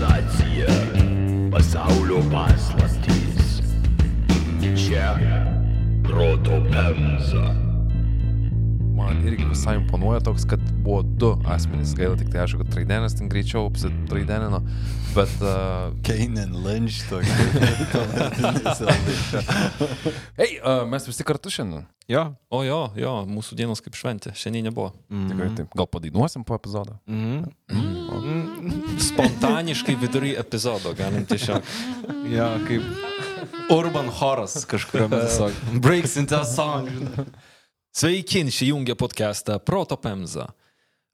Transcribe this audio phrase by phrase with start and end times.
[0.00, 0.66] Civilizacija,
[1.52, 3.60] pasaulio paslaptys.
[4.76, 5.16] Čia
[6.02, 7.54] proto pemza.
[8.96, 11.94] Man irgi visai imponuoja toks, kad buvo du asmenys.
[11.94, 14.62] Gaila tik tai aišku, kad Traidenis ten greičiau apsitraidenino,
[15.14, 15.28] bet...
[15.44, 17.36] Uh, Kane and Lynch tokia.
[20.40, 21.84] Hei, uh, mes visi kartu šiandien.
[22.10, 22.24] Jo.
[22.50, 24.90] O jo, jo, mūsų dienos kaip šventė, šiandien nebuvo.
[25.06, 25.74] Tikrai taip.
[25.78, 26.96] Gal padainuosim po epizodo?
[27.06, 27.44] Mhm.
[29.00, 31.62] Spontaniškai vidury epizodo galim tiesiog.
[32.30, 32.82] Jo, kaip
[33.70, 35.54] Urban Horas kažkuriam tiesiog.
[35.82, 36.90] Breaks into a song.
[37.94, 40.48] Sveiki, šį jungia podcastą Proto Pemza.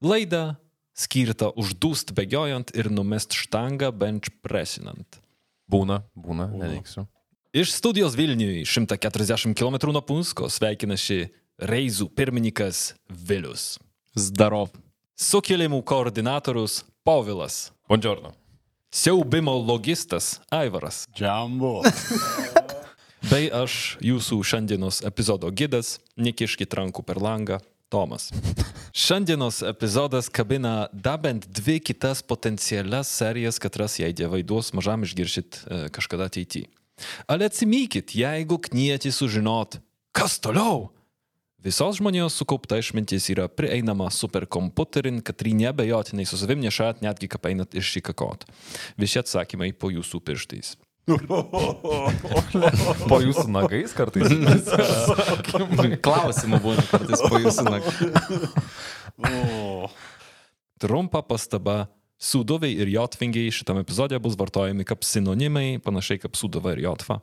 [0.04, 0.56] Laida
[0.96, 5.20] skirta uždūst bėgiojant ir numest štangą bench pressinant.
[5.68, 7.06] Būna, būna, neneiksiu.
[7.56, 11.22] Iš studijos Vilniui 140 km nuo Punsko sveikina šį
[11.70, 13.78] reizų pirmininkas Vilius.
[14.12, 14.74] Zdarov.
[15.16, 17.70] Sukilimų koordinatorius Povilas.
[17.88, 18.34] Buongiorno.
[18.92, 21.06] Siaubimo logistas Aivaras.
[21.16, 21.80] Džambo.
[23.32, 28.34] Bei aš, jūsų šiandienos epizodo gidas, nekiškit rankų per langą, Tomas.
[29.06, 35.62] Šiandienos epizodas kabina dar bent dvi kitas potencialias serijas, katras jei dievai duos mažam išgiršit
[35.64, 36.75] e, kažkada ateityje.
[37.26, 39.80] Ale atsimykit, jeigu knieti sužinot,
[40.16, 40.88] kas toliau.
[41.66, 47.48] Visos žmonijos sukaupta išmintis yra prieinama superkompiuterin, kad ji nebejotinai su savim nešat netgi kaip
[47.50, 48.46] einat iššikakot.
[49.00, 50.76] Visi atsakymai po jūsų pirštais.
[53.06, 54.26] Po jūsų nagais kartais.
[56.06, 58.08] Klausimų būna kartais po jūsų naktų.
[60.82, 61.86] Trumpa pastaba.
[62.16, 67.20] Sūduviai ir jotvingiai šitame epizode bus vartojami kaip sinonimai, panašiai kaip sūduva ir jotva.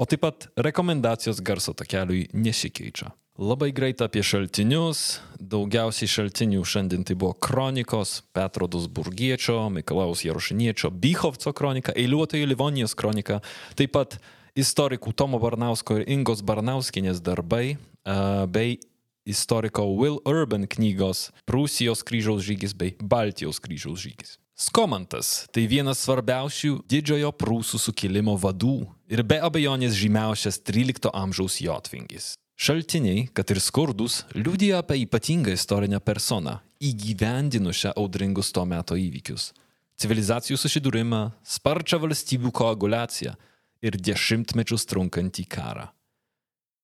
[0.00, 3.12] O taip pat rekomendacijos garso takeliui nesikeičia.
[3.40, 5.22] Labai greit apie šaltinius.
[5.40, 13.40] Daugiausiai šaltinių šiandien tai buvo kronikos, Petro Dusburgiečio, Mikalaus Jarušiniečio, Bychovco kronika, eiliuotojų Livonijos kronika,
[13.76, 14.18] taip pat
[14.52, 18.76] istorikų Tomo Barnausko ir Ingos Barnauskinės darbai, a, bei
[19.24, 24.38] istoriko Will Urban knygos Prūsijos kryžiaus žygis bei Baltijos kryžiaus žygis.
[24.52, 32.34] Skomantas tai vienas svarbiausių didžiojo prūsų sukilimo vadų ir be abejonės žymiausias 13 amžiaus jotvingis.
[32.62, 39.50] Šaltiniai, kad ir skurdus, liudija apie ypatingą istorinę personą, įgyvendinusią audringus to meto įvykius.
[39.98, 43.34] Civilizacijų susidūrimą, sparčią valstybių koagulaciją
[43.82, 45.88] ir dešimtmečius trunkantį karą.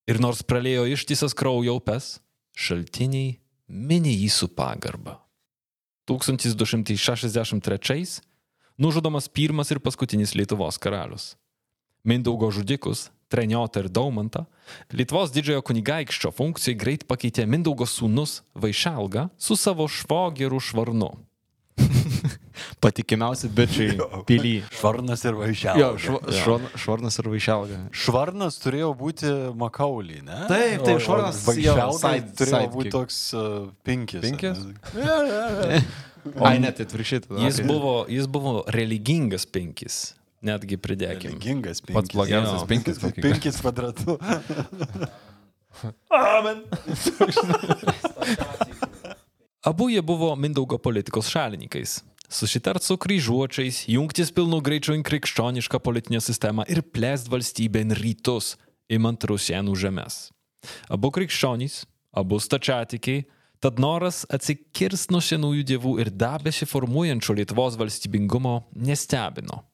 [0.08, 2.16] Ir nors pralėjo ištisas kraujo upes,
[2.58, 3.38] šaltiniai
[3.68, 5.20] mini jį su pagarba.
[6.08, 8.20] 1263
[8.78, 11.36] nužudomas pirmas ir paskutinis Lietuvos karalius.
[12.04, 14.46] Mindaugo žudikus, Treniotą ir Daumantą,
[14.88, 21.27] Lietuvos didžiojo kunigaikščio funkcijai greit pakeitė Mindaugo sūnus Vaišelga su savo švogeru Švarnu.
[22.84, 23.98] Patikimiausi bičiai
[24.28, 24.54] pily.
[24.78, 26.00] Švarnas ir Jo, vaišialas.
[26.02, 27.78] šva, švarn, švarnas ir vaišelga.
[28.04, 30.40] Švarnas turėjo būti Makaulį, ne?
[30.50, 34.22] Taip, taip, Švarnas jo, side- turėjo būti toks uh, pinkis.
[34.26, 34.62] Pinkis?
[36.44, 37.22] Ai, net atvirkščiai.
[37.24, 37.40] tada.
[37.46, 40.00] Jis buvo, jis buvo religingas penkis,
[40.44, 41.32] netgi pridėkime.
[41.38, 41.96] Religingas pinkis.
[41.96, 42.68] Pats blogiausias Jo.
[42.68, 42.98] penkis.
[43.00, 44.18] kokį- Pinkis kvadratu.
[49.62, 52.04] Abu jie buvo Mindaugo politikos šalininkais.
[52.30, 58.52] Susitart su kryžiuočiais, jungtis pilnu greičiu į krikščionišką politinę sistemą ir plėst valstybę į rytus,
[58.86, 60.28] imant rusienų žemės.
[60.86, 63.24] Abu krikščionys, abu stačiatikiai,
[63.58, 69.64] tad noras atsikirst nuo senųjų dievų ir dar besiformuojančio Lietuvos valstybingumo nestebino.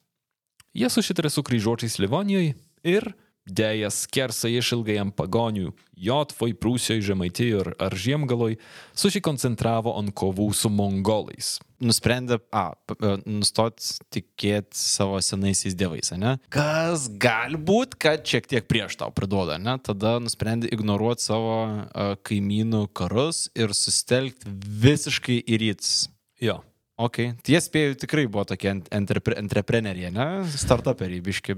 [0.73, 3.11] Jie susitarė su kryžiuočiais Livonijoje ir
[3.45, 8.57] dėja skersai išilgajam pagonių, Jotvoj, Prūsijoje, Žemaitijoje ir ar Žiemgaloj,
[8.97, 11.55] susikoncentravo ant kovų su mongolais.
[11.79, 13.79] Nusprendė, a, e, nustot
[14.11, 16.35] tikėti savo senaisiais dievais, ne?
[16.51, 19.77] Kas gali būt, kad šiek tiek prieš tau priduoda, ne?
[19.83, 24.51] Tada nusprendė ignoruoti savo a, kaimynų karus ir sustelkti
[24.85, 26.07] visiškai į rytus.
[26.43, 26.59] Jo.
[26.95, 30.27] Ok, tie spėjau tikrai buvo tokie ent- entrepre, entrepreneriai, ne?
[30.47, 31.57] Startuperiai, biški.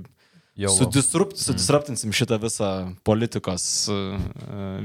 [0.66, 2.72] Sudisrupt, sudisruptinsim šitą visą
[3.06, 3.64] politikos
[3.94, 4.18] uh,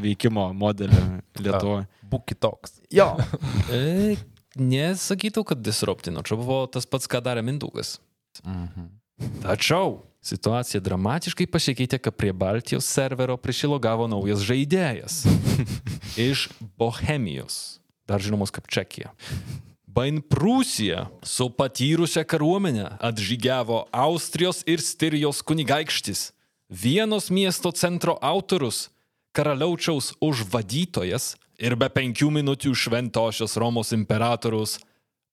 [0.02, 1.00] veikimo modelį
[1.40, 1.86] Lietuvoje.
[2.12, 2.80] būk kitoks.
[2.92, 3.14] Jo.
[3.72, 4.16] E,
[4.60, 7.96] nesakytų, kad disruptino, čia buvo tas pats, ką darė Mindaugas.
[9.40, 15.22] Tačiau situacija dramatiškai pasikeitė, kai prie Baltijos servero prišilogavo naujas žaidėjas.
[16.28, 19.14] Iš Bohemijos, dar žinomos kaip Čekija.
[19.92, 26.30] Bain Prūsija su patyrusią kariuomenę atžygiavo Austrijos ir Stirijos kunigaikštis,
[26.70, 28.88] vienos miesto centro autorius,
[29.36, 34.78] karaliaučiaus užvadytojas ir be penkių minučių šventosios Romos imperatorius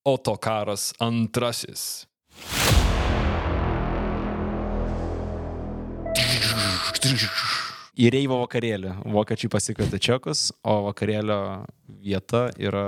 [0.04, 0.92] Otokaras
[7.00, 7.32] II.
[8.00, 8.98] Į Reivo vakarėlį.
[9.08, 11.64] Vokiečiai pasikvietė čekus, o vakarėlio
[12.04, 12.88] vieta yra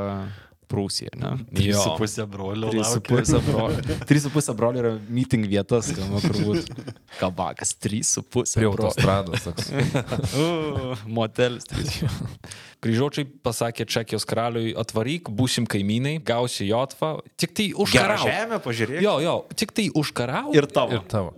[0.71, 1.31] Prūsija, ne?
[1.51, 2.69] Trys su pusė brolio.
[2.71, 3.81] Trys su pusė brolio.
[4.09, 6.71] Trys su pusė brolio yra meeting vietas, skamba turbūt.
[7.19, 9.47] Kabakas, trys su pusė Prie autostrados.
[9.49, 9.71] toks.
[10.41, 11.65] Uh, Motelis.
[11.67, 11.99] trys.
[12.81, 18.23] Kryžiuočiai pasakė Čekijos karaliui, atvaryk, būsim kaimynai, gausi jotvą, tik tai Gerą užkarauk.
[18.25, 19.03] žemę, pažiūrėk.
[19.05, 20.55] Jo, jo, tik tai užkarauk.
[20.57, 20.95] Ir tavo.
[20.97, 21.35] Ir tavo.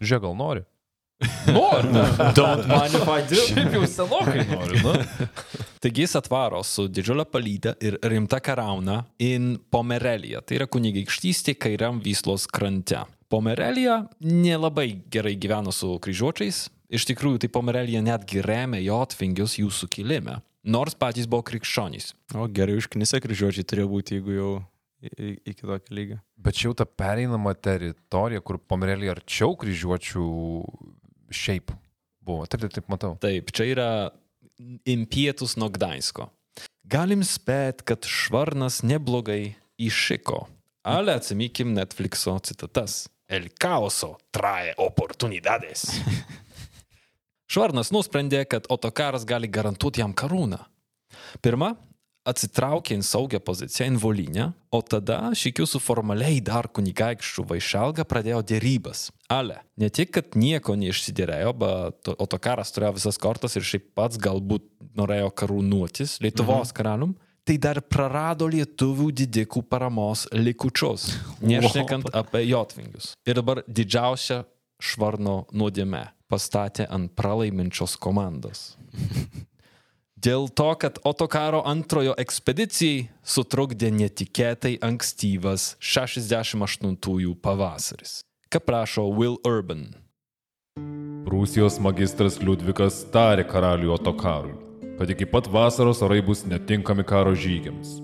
[0.00, 0.64] Žiūrėk, gal nori?
[1.52, 1.88] Nori.
[2.34, 3.40] Don't mind if I do.
[3.48, 4.94] Šiaip jau senokai nori, nu.
[5.82, 10.42] Taigi jis atvaro su didžiulė palyda ir rimta karauna in Pomerelija.
[10.44, 13.04] Tai yra kunigaikštystė kairiam Vyslos krante.
[13.32, 16.66] Pomerelija nelabai gerai gyveno su kryžiuočiais.
[16.94, 20.38] Iš tikrųjų, tai Pomerelija netgi remia jotvingius jų sukilime.
[20.66, 22.12] Nors patys buvo krikščionys.
[22.34, 24.52] O gerai užknisę kryžiuočiai turėjo būti, jeigu jau
[25.46, 26.18] iki tokio lygio.
[26.36, 30.26] Bet čia jau ta pereinama teritorija, kur pomerelį arčiau kryžiuočių
[31.30, 31.72] šiaip
[32.26, 32.46] buvo.
[32.46, 33.14] Taip, taip, taip, matau.
[33.22, 33.90] Taip, čia yra
[34.88, 36.28] impietus nuo Gdańsko.
[36.86, 40.44] Galim spėt, kad Švarnas neblogai iššiko.
[40.86, 43.06] Ale atsimikim Netflixo citatas.
[43.26, 45.88] El caoso trae oportunidades.
[47.52, 50.60] Švarnas nusprendė, kad Otokaras gali garantuoti jam karūną.
[51.42, 51.74] Pirma,
[52.26, 59.06] atsitraukė į saugią poziciją Involinę, o tada šikiu su formaliai dar kunigaikščių Vaišelga pradėjo dėrybas.
[59.32, 64.66] Ale, ne tik, kad nieko neišsiderėjo, bet Otokaras turėjo visas kortas ir šiaip pats galbūt
[64.98, 66.76] norėjo karūnuotis Lietuvos mhm.
[66.76, 71.12] karalium, tai dar prarado lietuvių didikų paramos likučius,
[71.52, 73.14] nešnekant apie jotvingius.
[73.26, 74.42] Ir dabar didžiausia
[74.82, 78.72] švarno nuodėme pastatė ant pralaiminčios komandos.
[80.16, 88.22] Dėl to, kad Otokaro antrojo ekspedicijai sutrukdė netikėtai ankstyvas 68-ųjų pavasaris.
[88.48, 89.90] Ką prašo Will Urban.
[91.26, 94.56] Prūsijos magistras Liudvikas tarė karaliui Otokarui,
[94.96, 97.98] kad iki pat vasaros orai bus netinkami karo žygiams.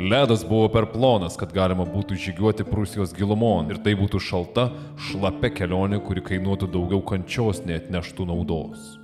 [0.00, 4.70] Ledas buvo per plonas, kad galima būtų žygiuoti Prūsijos gilumon ir tai būtų šalta,
[5.10, 9.01] šlapia kelionė, kuri kainuotų daugiau kančios, nei atneštų naudos.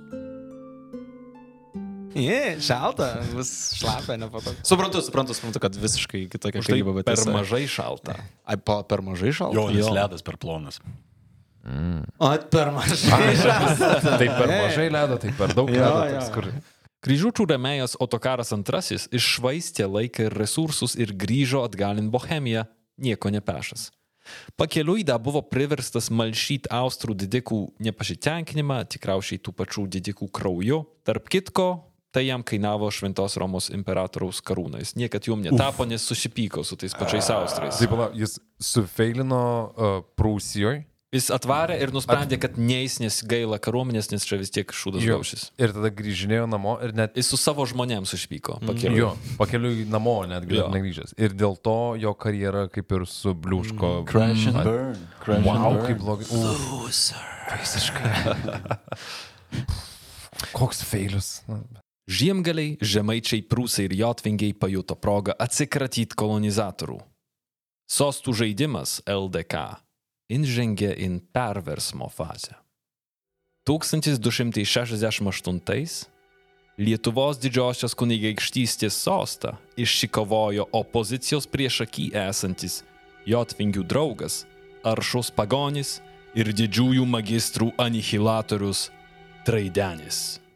[2.15, 4.57] Jie, šalta, vis šlapia, nepatogu.
[4.65, 8.15] Suprantu, suprantu, suprantu, kad visiškai kitokia Už tai karyba, bet per tiesa- mažai šalta.
[8.45, 9.55] Ai, pa, per mažai šalta?
[9.59, 10.79] Jo, nes ledas per plonas.
[12.17, 14.17] O, per mažai šalta.
[14.17, 16.01] Tai per mažai ledo, tai per daug Jo, ledo.
[16.09, 16.19] jo.
[16.19, 16.49] toks, Kur...
[16.99, 22.65] Kryžiuočių remėjas Otokaras II iššvaistė laiką ir resursus ir grįžo atgalin Bohemiją,
[22.99, 23.91] nieko nepešas.
[24.59, 30.83] Pakeliui dar buvo priverstas malšyti austrų didikų nepasitenkinimą, tikriausiai tų pačių didikų krauju.
[31.07, 31.69] Tarp kitko,
[32.11, 34.79] tai jam kainavo Šventos Romos imperatoriaus karūną.
[34.81, 37.77] Jis niekad jum netapo, nes susipyko su tais pačiais austrais.
[37.77, 39.41] Tai pala, jis sufeilino
[39.73, 40.85] uh, Prūsijoje.
[41.09, 45.15] Jis atvarė ir nusprendė, kad neįs, nes gaila kariuomenės, nes čia vis tiek šūdas Jo.
[45.17, 45.47] gaušis.
[45.57, 47.15] Ir tada grįžinėjo namo ir net...
[47.17, 48.59] Jis su savo žmonėms susipyko.
[48.61, 48.99] Pakeliui.
[49.01, 49.07] Jo,
[49.39, 50.67] pakeliui namo netgi Jo.
[50.69, 51.15] negrįžęs.
[51.17, 53.89] Ir dėl to jo karjera kaip ir subliūško.
[54.11, 55.01] Crash and burn.
[55.25, 55.87] Crash Wow, and burn.
[55.89, 56.29] kaip blogai.
[56.29, 56.93] Uf,
[57.57, 58.13] visiškai.
[60.61, 61.39] Koks feilius.
[62.09, 66.97] Žiemgaliai, žemaičiai, prūsai ir jotvingiai pajuto progą atsikratyti kolonizatorių.
[67.89, 69.77] Sostų žaidimas LDK
[70.33, 72.53] įžengė į perversmo fazę.
[73.69, 76.09] 1268
[76.79, 82.83] Lietuvos didžiosios kunigaikštystės sostą išsikovojo opozicijos priešaky esantis
[83.27, 84.47] jotvingių draugas,
[84.81, 86.01] aršus pagonis
[86.33, 88.91] ir didžiųjų magistrų anihilatorius
[89.45, 90.48] Traidenis.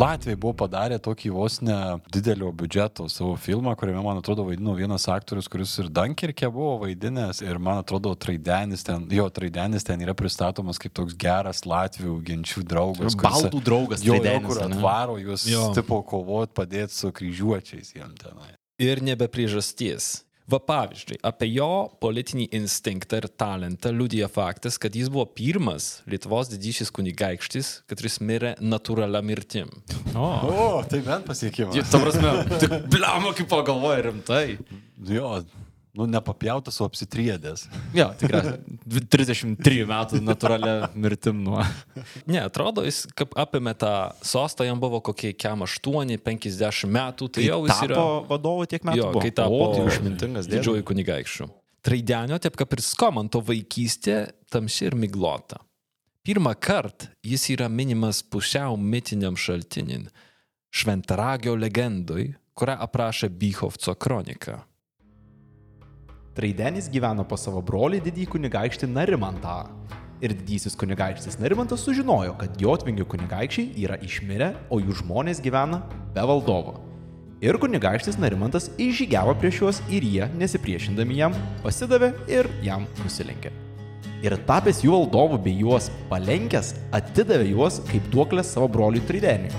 [0.00, 1.74] Latvijai buvo padarę tokį vos ne
[2.14, 7.42] didelio biudžeto savo filmą, kuriame, man atrodo, vaidino vienas aktorius, kuris ir Dunkirke buvo vaidinęs.
[7.44, 12.64] Ir man atrodo, Traidenis ten, jo Traidenis ten yra pristatomas kaip toks geras Latvijų genčių
[12.64, 13.12] draugas.
[13.14, 15.72] kuris- Baldų draugas, Jo, jo, kur atvaro juos, Jo.
[15.76, 18.54] tipo, kovot, padėti su kryžiuočiais jiem tenai.
[18.78, 20.24] ir nebe priežasties.
[20.50, 21.68] Va pavyzdžiui, apie jo
[22.02, 28.56] politinį instinktą ir talentą liudija faktas, kad jis buvo pirmas Lietuvos didysis kunigaikštis, kuris mirė
[28.58, 29.70] natūralia mirtim.
[30.16, 31.78] O, tai bent pasiekimas.
[31.92, 34.44] Ta prasme, tik bliamo kaip pagalvoja rimtai.
[35.10, 35.36] Jo,
[35.96, 37.66] nu nepapjautas, o apsitriedęs.
[37.96, 38.56] Jo, tikrai.
[39.10, 41.64] 33 metų natūralia mirtim nuo.
[42.30, 43.92] Ne, atrodo, jis kaip apėmė tą
[44.26, 48.04] sostą, jam buvo kokie kem 8-50 metų, tai jau jis yra...
[48.30, 49.00] vadovu tiek metų.
[49.00, 49.24] Jo, buvo.
[49.24, 50.60] kai tapo o, tai išmintingas dėdė.
[50.60, 51.50] didžiuoju kunigaikščiu.
[51.86, 54.18] Traidenio, taip kaip ir Skomanto vaikystė,
[54.52, 55.62] tamsi ir miglota.
[56.26, 60.04] Pirmą kartą jis yra minimas pusiau mitiniam šaltinin.
[60.70, 62.28] Šventaragio legendoj
[62.60, 64.60] kurią aprašė Bychovco kronika.
[66.40, 69.58] Traidenis gyveno pas savo brolį didį kunigaikštį Narimantą.
[70.24, 75.82] Ir didysis kunigaikštis Narimantas sužinojo, kad Jotvingių kunigaikščiai yra išmirę, o jų žmonės gyvena
[76.14, 76.78] be valdovo.
[77.44, 83.52] Ir kunigaikštis Narimantas išžygiavo prieš juos ir jie, nesipriešindami jam, pasidavė ir jam nusilenkė.
[84.24, 89.52] Ir tapęs jų valdovu bei juos palenkęs, atidavė juos kaip duoklės savo broliui Trideniui.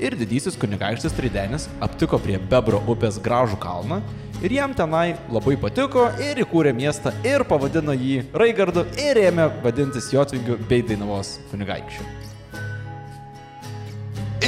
[0.00, 3.98] Ir didysis kunigaikštis Tridenis aptiko prie Bebro upės gražų kalną
[4.40, 10.08] ir jam tenai labai patiko ir įkūrė miestą ir pavadino jį Raigardu ir ėmė vadintis
[10.14, 12.08] Jotvingiu bei Dainavos kunigaikščiu.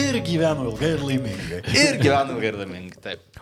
[0.00, 1.60] Ir gyveno ilgai ir laimingai.
[1.76, 2.91] Ir gyveno ilgai ir laimingai.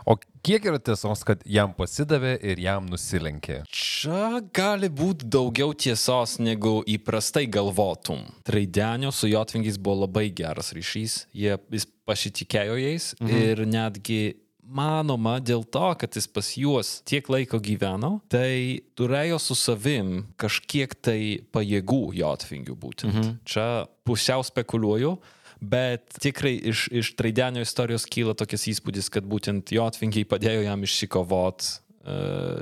[0.08, 3.62] O kiek yra tiesos, kad jam pasidavė ir jam nusilenkė?
[3.68, 8.24] Čia gali būti daugiau tiesos, negu įprastai galvotum.
[8.48, 13.42] Traidenio su Jotvingiais buvo labai geras ryšys, jie jis pasitikėjo jais mhm.
[13.42, 14.22] ir netgi
[14.70, 20.94] manoma dėl to, kad jis pas juos tiek laiko gyveno, tai turėjo su savim kažkiek
[21.02, 23.16] tai pajėgų Jotvingių būtent.
[23.16, 23.36] Mhm.
[23.44, 23.66] Čia
[24.06, 25.16] pusiau spekuliuoju.
[25.60, 31.66] Bet tikrai iš, iš Traidenio istorijos kyla tokias įspūdis, kad būtent Jotvingiai padėjo jam išsikovot
[31.68, 31.72] uh,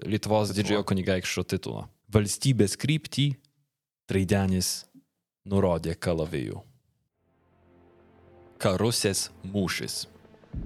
[0.03, 1.87] Lietuvos didžiojo kunigaikščio titulą.
[2.11, 3.29] Valstybės kryptį
[4.11, 4.69] Traidenis
[5.47, 6.59] nurodė kalavijų.
[8.59, 10.09] Karusės mūšis.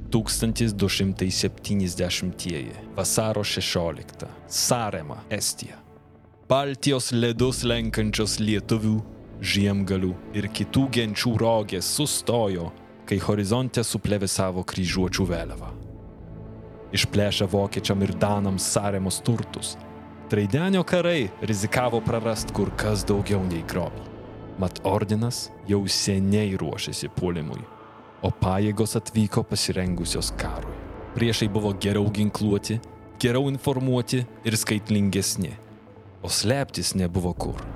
[0.08, 5.76] 1270 vasaro 16 Sarema, Estija.
[6.48, 9.02] Baltijos ledus lenkančios lietuvių,
[9.42, 12.70] žiemgalių ir kitų genčių rogės sustojo,
[13.08, 15.72] kai horizonte suplevėsavo kryžiuočių vėliava.
[16.94, 19.76] Išplėšę vokiečiam ir danams Saremos turtus,
[20.32, 24.06] Traidenio karai rizikavo prarast kur kas daugiau nei grobį.
[24.62, 27.60] Mat ordinas jau seniai ruošėsi puolimui
[28.22, 30.78] o pajėgos atvyko pasirengusios karui.
[31.16, 32.78] Priešai buvo geriau ginkluoti,
[33.20, 35.52] geriau informuoti ir skaitlingesni,
[36.22, 37.71] o slėptis nebuvo kur.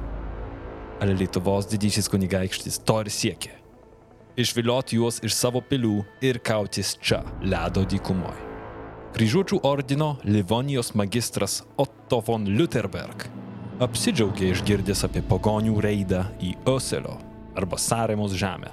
[1.01, 3.53] Ar Lietuvos didysis kunigaikštis to ir siekė?
[4.37, 8.45] Išvilioti juos iš savo pilių ir kautis čia, ledo dykumoje.
[9.17, 13.29] Kryžiuočių ordino Livonijos magistras Otto von Lutherberg
[13.81, 17.19] apsidžiaugė išgirdęs apie pagonių reidą į Oselio
[17.57, 18.73] arba Saremos žemę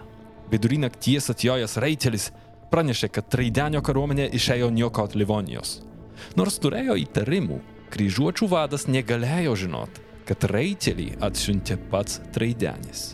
[0.54, 2.28] Vidury nakties atjojęs raitelis
[2.70, 5.80] pranešė, kad Traidenio kariuomenė išėjo niokot Livonijos.
[6.38, 7.58] Nors turėjo įtarimų,
[7.94, 13.14] kryžiuočių vadas negalėjo žinot, kad raitelį atsiuntė pats Traidenis.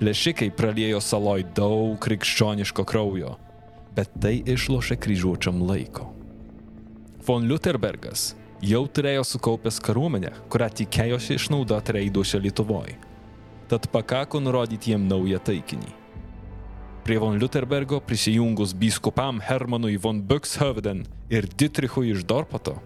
[0.00, 3.34] Plėšikai praliejo saloj daug krikščioniško kraujo,
[3.96, 6.08] bet tai išlošė kryžiuočiam laiko.
[7.26, 8.30] Von Lutherbergas
[8.64, 12.96] jau turėjo sukaupęs kariuomenę, kurią tikėjosi išnaudoti reiduose Lietuvoje.
[13.70, 16.00] Tad pakako nurodyti jiem naują taikinį
[17.04, 22.76] Prie von Lutherbergo prisijungus biskupam Hermanui von Buxhovden ir Dietrichui iš Dorpato,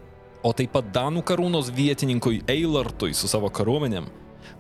[0.44, 4.06] o taip pat Danų karūnos vietininkui Eilartui su savo kariuomenėm,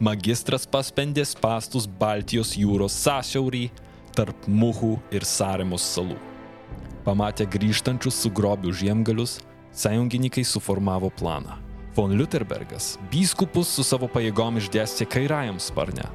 [0.00, 3.68] magistras paspendė pastus Baltijos jūros sąsiaurį
[4.16, 6.16] tarp Muhų ir Saremos salų.
[7.04, 9.42] Pamatę grįžtančius su grobiu žiemgalius,
[9.76, 11.58] sąjungininkai suformavo planą.
[11.94, 16.08] Von Lutherbergas biskupus su savo pajėgom išdėstė kairiajam sparne,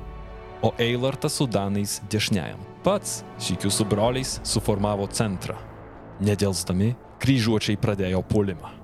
[0.65, 2.65] o Eilartas su Danais dešiniajam.
[2.83, 5.55] Pats šykių su broliais suformavo centrą.
[6.19, 8.78] Nedėlstami, kryžiuočiai pradėjo puolimą.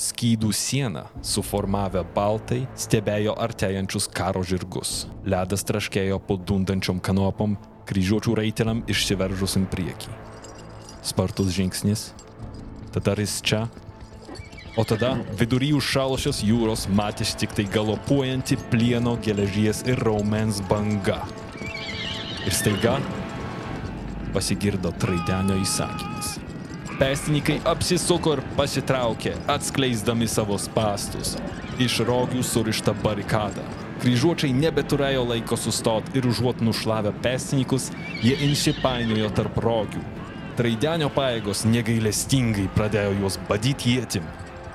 [0.00, 5.04] Skydų sieną suformavę baltai stebėjo artėjančius karo žirgus.
[5.28, 10.16] Ledas traškėjo po dundančiom kanopom, kryžiuočių raiteliam išsiveržusim priekį.
[11.04, 12.06] Spartus žingsnis,
[12.96, 13.66] tada jis čia,
[14.80, 21.20] o tada vidury užšalusios jūros matėsi tik tai galopuojanti plieno, geležies ir raumens banga.
[22.48, 22.96] Ir staiga
[24.32, 26.38] pasigirdo traidenio įsakymas.
[27.00, 31.30] Pėstininkai apsisuko ir pasitraukė, atskleisdami savo spastus.
[31.80, 33.64] Iš rogių surišta barikada.
[34.02, 37.88] Kryžiuočiai nebeturėjo laiko sustoti ir užuot nušlavę pėstininkus,
[38.20, 40.04] jie inšipainiojo tarp rogių.
[40.60, 44.28] Traidenio pajėgos negailestingai pradėjo juos badyti jėtim,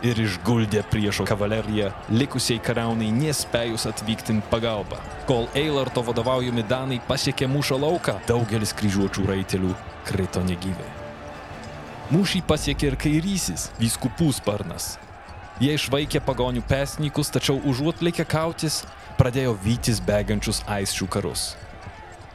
[0.06, 4.98] ir išguldė priešo kavaleriją, likusiai kariaunai nespėjus atvykti pagalbą.
[5.30, 9.74] Kol Eilarto vadovaujami Danai pasiekė mūšio lauką, daugelis kryžiuočių raitelių
[10.10, 11.05] krito negyvai.
[12.14, 14.96] Mūšį pasiekė ir kairysis, vyskupų sparnas.
[15.64, 18.84] Jie išvaikė pagonių pesnikus, tačiau užuot likę kautis,
[19.18, 21.54] pradėjo vytis bėgančius aisčių karus.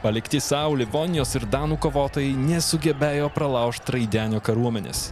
[0.01, 5.11] Palikti savo Livonijos ir Danų kovotojai nesugebėjo pralaužti Traidenio kariuomenės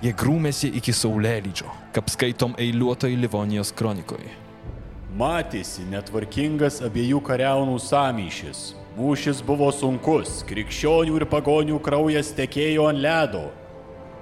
[0.00, 4.30] Jie grūmėsi iki saulėlydžio, kaip skaitom eiliuotoj Livonijos kronikoje.
[5.20, 8.62] Matėsi netvarkingas abiejų kariaunų samyšis.
[8.96, 13.42] Mūšis buvo sunkus, krikščionių ir pagonių kraujas tekėjo ant ledo.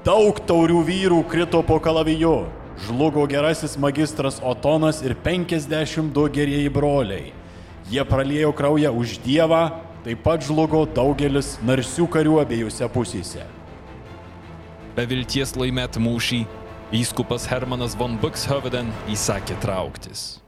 [0.07, 2.47] Daug taurių vyrų krito po kalaviju.
[2.87, 7.33] Žlugo gerasis magistras Otonas ir 52 gerieji broliai.
[7.91, 9.73] Jie praliejo kraują už Dievą,
[10.07, 13.43] taip pat žlugo daugelis narsių karių abiejose pusėse.
[14.95, 16.41] Be vilties laimėti mūšį,
[16.95, 20.39] vyskupas Hermanas von Buxhoveden įsakė trauktis.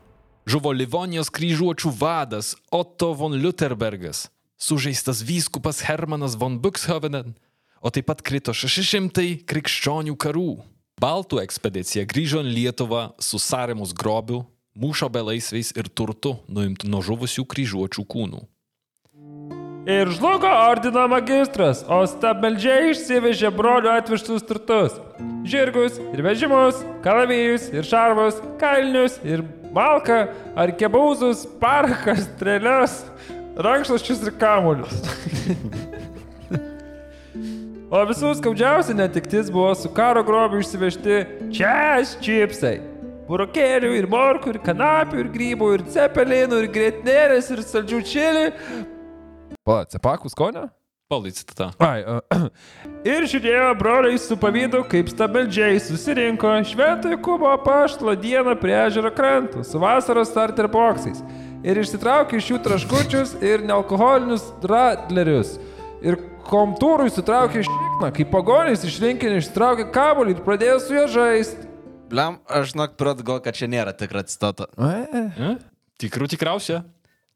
[0.47, 7.35] Žuvo Livonijos kryžiuočių vadas Otto von Lutherbergas, sužeistas vyskupas Hermanas von Buxhoveden,
[7.80, 10.60] o taip pat krito 600 krikščionių karų.
[11.00, 14.42] Baltų ekspedicija grįžo į Lietuvą su Saremus grobiu,
[14.76, 18.42] mūšio belaisviais ir turtu nuimtų nuo žuvusių kryžiuočių kūnų.
[19.88, 24.99] Ir žlugo ordino magistras, o stabmeldžiai išsivežė brolių atvežtus turtus.
[25.49, 29.40] Žirgus ir vežimus, kalavijus ir šarvus, kailinius ir
[29.72, 33.00] malką, ar kebauzus, parakas, strėlės,
[33.56, 35.00] rankšluosčius ir kamuolius.
[37.90, 41.18] o visų skaudžiausia netiktis buvo su karo grobiu išsivežti
[41.54, 42.78] čias čipsai.
[43.30, 48.47] Burokėlių ir morkų ir kanapių ir grybų ir cepelinų ir gretnerės ir saldžių čili
[49.66, 50.68] Pa, cepakų skonio?
[51.11, 51.66] Palaicite tą.
[51.82, 52.47] Ai, uh,
[53.12, 59.64] ir žiūrėjo broliai su pavydu, kaip stabeldžiai susirinko Šventojo Kubo paštlo dieną prie ežero krantų
[59.66, 61.18] su vasaros starter boksais.
[61.66, 65.56] Ir išsitraukė iš jų traškučius ir nealkoholinius radlerius.
[66.00, 66.16] Ir
[66.50, 71.69] komtūrui sutraukė šikną, kai pagonys iš rinkinio išsitraukė kabolį ir pradėjo su juo žaisti.
[72.11, 74.66] Bliam, aš žinok, prat gal, kad čia nėra tikra citata.
[74.75, 75.54] E?
[76.02, 76.83] Tikrų tikriausia.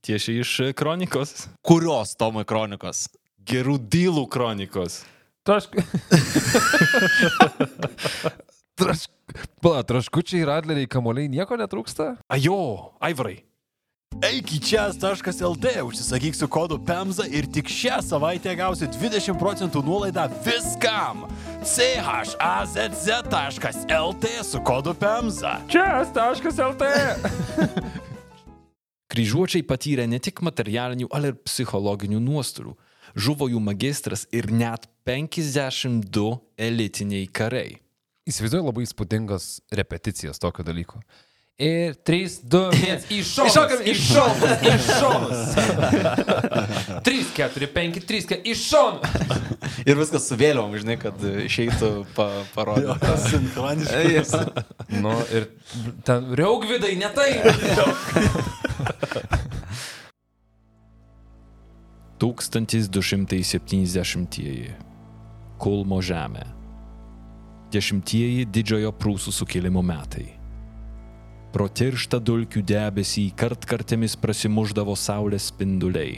[0.04, 1.46] Tiesiai iš e, kronikos.
[1.64, 3.06] Kurios Tomai kronikos?
[3.46, 5.04] Gerų dylų kronikos.
[5.46, 5.78] Tašk...
[8.80, 9.06] Traš...
[9.62, 12.16] Pala, traškučiai, radleriai, kamoliai, nieko netrūksta?
[12.34, 12.58] Ajo,
[13.04, 13.38] Aivarai.
[14.22, 20.28] Eik į čias.lt, užsisakyk su kodu PEMZA ir tik šią savaitę gausi 20 procentų nuolaidą
[20.44, 21.24] viskam.
[22.38, 22.94] chazz.lt
[24.44, 25.60] su kodu PEMZA.
[25.68, 26.82] Čias.lt.
[29.14, 32.76] Kryžiuočiai patyrė ne tik materialinių, ale ir psichologinių nuostolių.
[33.14, 37.80] Žuvo jų magistras ir net 52 elitiniai kariai.
[38.24, 41.02] Įsivaizduoju labai įspūdingas repeticijas tokio dalyko.
[41.58, 43.46] Ir 3, 2, 1, iš šono.
[43.46, 44.34] Iššokam, iš šono.
[44.74, 45.28] Iš šono.
[47.04, 48.98] 3, 4, 5, 3, 4, iš šono.
[49.86, 53.06] Ir viskas su vėliavom, žinai, kad išeitų pa, parodyti.
[53.30, 54.02] Sinchroniškai.
[54.14, 54.34] Yes.
[54.90, 55.46] Nu, ir
[56.06, 57.30] ten reugvidai, ne tai.
[62.18, 64.74] 1270-ieji.
[65.58, 66.46] Kulmo žemė.
[67.74, 70.33] Dešimtieji didžiojo prūsų sukilimo metai.
[71.54, 76.16] Pro tirštą dulkių debesį kartkartėmis prasimuždavo saulės spinduliai,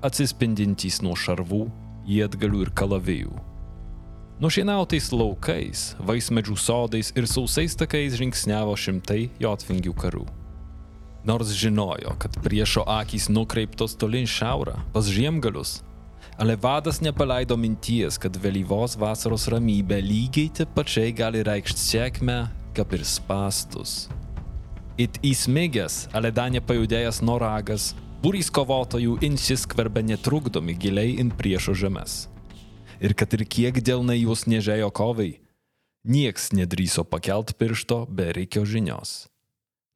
[0.00, 1.66] atsispindintys nuo šarvų,
[2.08, 3.34] jėtgalių ir kalavijų.
[4.40, 10.24] Nušienautais laukais, vaismedžių sodais ir sausais takais žingsniavo šimtai jotvingių karų.
[11.28, 15.82] Nors žinojo, kad priešo akys nukreiptos tolin šiaurą, pas žiemgalius,
[16.40, 22.40] ale vadas nepaleido minties, kad vėlyvos vasaros ramybė lygiai taip pačiai gali reikšti sėkmę,
[22.72, 24.08] kaip ir spastus.
[25.00, 32.26] It įsmigęs, ale dar nepajudėjęs noragas, būrys kovotojų insiskverbė netrukdomi giliai in priešo žemės.
[33.00, 35.32] Ir kad ir kiek dėlnai juos nežėjo kovai,
[36.04, 39.30] nieks nedryso pakelt piršto be reikio žinios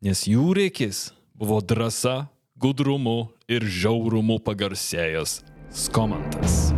[0.04, 2.28] nes jų reikis buvo drąsa,
[2.60, 5.40] gudrumu ir žiaurumu pagarsėjęs
[5.74, 6.73] Skomantas.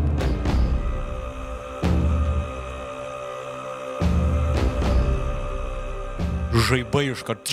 [6.66, 7.52] Žaibai iš karto.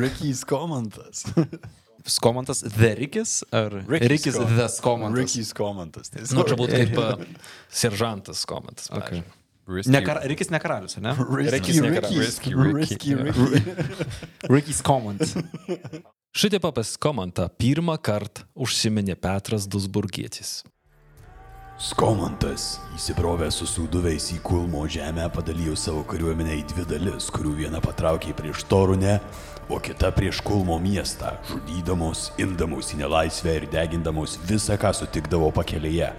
[0.00, 1.24] Rikys komantas.
[2.06, 5.18] Skomantas The Rikis ar Rikis Rikis The Skomantas?
[5.20, 6.12] Rikys komantas.
[6.32, 7.26] Nu, čia būtų kaip uh,
[7.68, 8.86] seržantas komentas.
[8.94, 9.24] Okay.
[9.66, 9.92] pavyzdžiui.
[9.92, 11.14] Ne kar, Rikis ne karalius, ne?
[11.18, 13.42] Risky, ne kara- Risky, Risky, Risky, Ricky.
[13.42, 14.52] Risky.
[14.52, 15.22] Rikis Komant.
[16.36, 20.60] Šitaip apie Skomantą pirmą kartą užsiminė Petras Dusburgietis.
[21.76, 27.82] Skomantas, įsibrovęs su sūduviais į Kulmo žemę, padalijo savo kariuomenę į dvi dalis, kurių viena
[27.84, 29.18] patraukė prieš Torunę,
[29.68, 36.14] o kita prieš Kulmo miestą, žudydamos, imdamos į nelaisvę ir degindamos visą, ką sutikdavo pakelėje.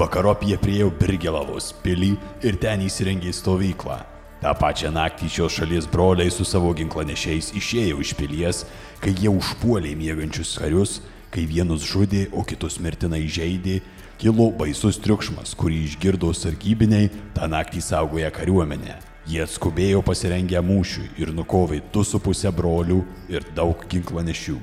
[0.00, 3.98] Vakarop jie priejo Birgelavos pilį ir ten įsirengė stovyklą.
[4.40, 8.64] Ta pačią naktį šios šalies broliai su savo ginklanešiais išėjo iš pilies,
[9.04, 13.82] kai jie užpuolė miegančius karius, kai vienus žudė, o kitus mirtinai žaidė,
[14.24, 18.94] kilo baisus triukšmas, kurį išgirdo sargybiniai, tą naktį saugoja kariuomenę.
[19.28, 24.56] Jie atskubėjo pasirengę mūšiui ir nukovė du su pusę brolių ir daug ginklanešių.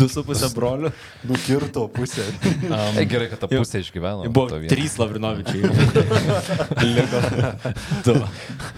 [0.00, 0.90] Du su pusė brolių.
[1.28, 2.24] Nukirto pusę.
[2.96, 4.30] Ei, gerai, kad ta pusė išgyveno.
[4.32, 5.66] Buvo trys Lavrinovičiai.
[6.94, 7.22] Liko
[8.06, 8.14] du.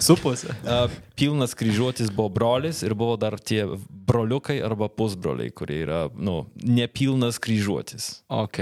[0.02, 0.54] Su pusė.
[0.66, 0.86] A,
[1.18, 3.66] Pilnas kryžiuotis buvo brolis ir buvo dar tie
[4.08, 8.08] broliukai arba pusbroliai, kurie yra, nu, nepilnas kryžiuotis.
[8.32, 8.58] Ok,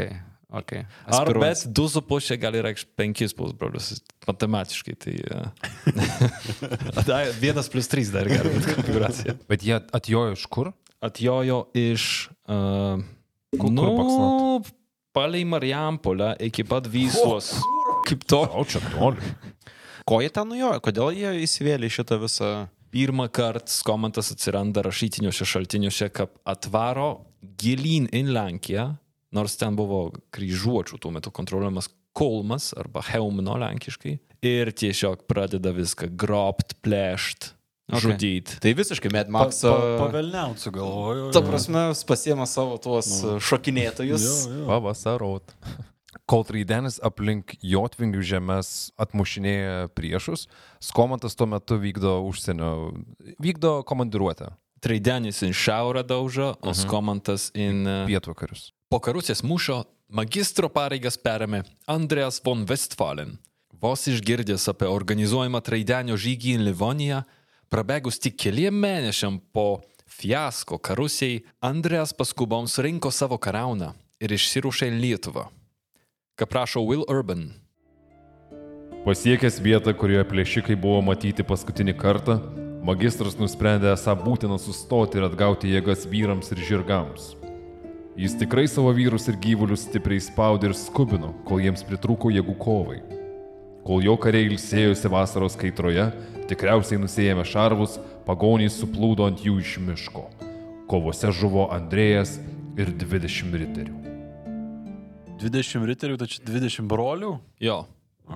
[0.51, 0.77] ok.
[1.16, 4.99] Ar bet du su pusė gali reikšti penkis pusbrolius, matematiškai.
[5.01, 5.49] Tai uh,
[7.07, 9.38] da, vienas plus trys dar gali būti konfiguracija.
[9.49, 10.75] Bet jie atjojo iš kur?
[11.00, 12.28] Atjojo iš...
[12.48, 13.00] Uh,
[13.50, 14.74] Kur- kur nu, baksnot?
[15.12, 17.54] palei Marijampolę iki pat Vyslos.
[18.06, 18.44] Kaip to?
[18.54, 19.32] O čia toli.
[20.06, 20.78] Ko jie ten nujojo?
[20.84, 22.50] Kodėl jie įsivėlė šitą visą...
[22.90, 28.88] Pirmą kartą skomantas atsiranda rašytiniuose šaltiniuose, kad atvaro gilyn į Lenkiją,
[29.30, 31.86] nors ten buvo kryžiuočių tuo metu kontroliuojamas
[32.18, 37.52] Kolmas arba Heumno lenkiškai, ir tiesiog pradeda viską grobt, plėšt.
[37.90, 38.03] Okay.
[38.07, 38.59] žudyti.
[38.62, 39.61] Tai visiškai Mad Pa, Max.
[39.66, 41.29] pa, pavelniaut sugalvoju.
[41.35, 43.37] Ta prasme, pasiema savo tuos nu.
[43.42, 44.26] šokinėtojus.
[44.70, 45.55] Pavasarot.
[46.31, 50.46] Kol Traidenis aplink Jotvingių žemės atmušinėja priešus,
[50.83, 52.92] Skomantas tuo metu vykdo užsienio,
[53.42, 57.68] vykdo komandiruotę Traidenis į šiaurę daužo, o skomantas į
[58.09, 58.70] pietvakarius.
[58.88, 63.37] Po karusės mūšio magistro pareigas perėmė Andreas von Westfalen.
[63.81, 67.20] Vos išgirdęs apie organizuojamą Traidenio žygį į Livoniją,
[67.70, 69.80] prabėgus tik keliem mėnešiam po
[70.11, 75.46] fiasko karusiai, Andreas paskuboms rinko savo karauną ir išsirušė į Lietuvą.
[76.37, 77.50] Kaip prašo Will Urban.
[79.04, 82.37] Pasiekęs vietą, kurioje plėšikai buvo matyti paskutinį kartą,
[82.85, 87.30] magistras nusprendė esą būtina sustoti ir atgauti jėgas vyrams ir žirgams.
[88.20, 93.00] Jis tikrai savo vyrus ir gyvulius stipriai spaudė ir skubino, kol jiems pritrūko jėgų kovai.
[93.87, 96.11] Kol jo kariai ilsėjosi vasaros kaitroje,
[96.51, 100.27] tikriausiai nusėjėmė šarvus, pagonys suplūdo ant jų iš miško.
[100.90, 102.38] Kovose žuvo Andrėjas
[102.81, 103.97] ir 20 riterių.
[105.40, 107.38] 20 riterių, tačiau 20 brolių?
[107.64, 107.85] Jo,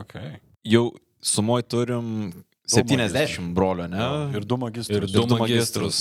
[0.00, 0.40] Okay.
[0.64, 0.90] Jau
[1.22, 2.32] sumoj turim
[2.66, 4.06] 70 brolio, ne?
[4.34, 5.12] Ir du magistrus.
[5.12, 6.00] Ir du magistrus.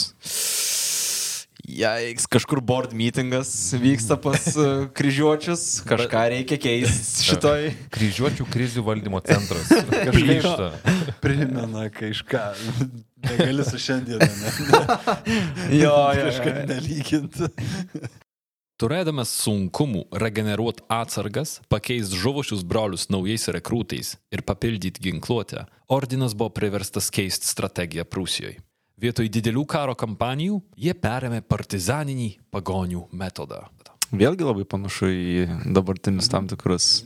[1.63, 3.49] Jeiks, kažkur board meetingas
[3.79, 7.69] vyksta pas e, kryžiuočius, kažką reikia keisti šitoj.
[7.95, 9.71] Kryžiuočių krizių valdymo centras.
[10.15, 10.73] Plyšta.
[11.23, 12.41] Primena kažką.
[13.23, 14.27] Negali su šiandieną.
[14.27, 14.51] Ne?
[15.83, 16.57] Jo, jo, jo.
[16.67, 17.47] nelyginti.
[18.83, 27.07] Turėdamas sunkumų regeneruoti atsargas, pakeisti žuvusius brolius naujais rekrūtais ir papildyti ginkluotę, ordinas buvo priverstas
[27.13, 28.59] keisti strategiją Prūsijoje.
[29.03, 33.65] Vietoj didelių karo kampanijų jie perėmė partizaninį pagonių metodą.
[34.15, 35.33] Vėlgi labai panašu į
[35.75, 37.03] dabartinius tam tikrus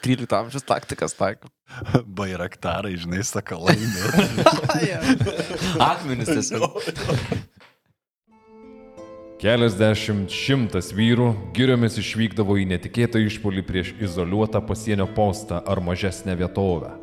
[0.00, 1.50] 13 amžiaus taktikas taiko.
[2.20, 3.76] Bairaktarai, žinai, sakalai.
[5.90, 6.80] Akmenis tiesiog.
[9.44, 16.94] Keliasdešimt šimtas vyrų giriomis išvykdavo į netikėtą išpolį prieš izoliuotą pasienio postą ar mažesnę vietovę.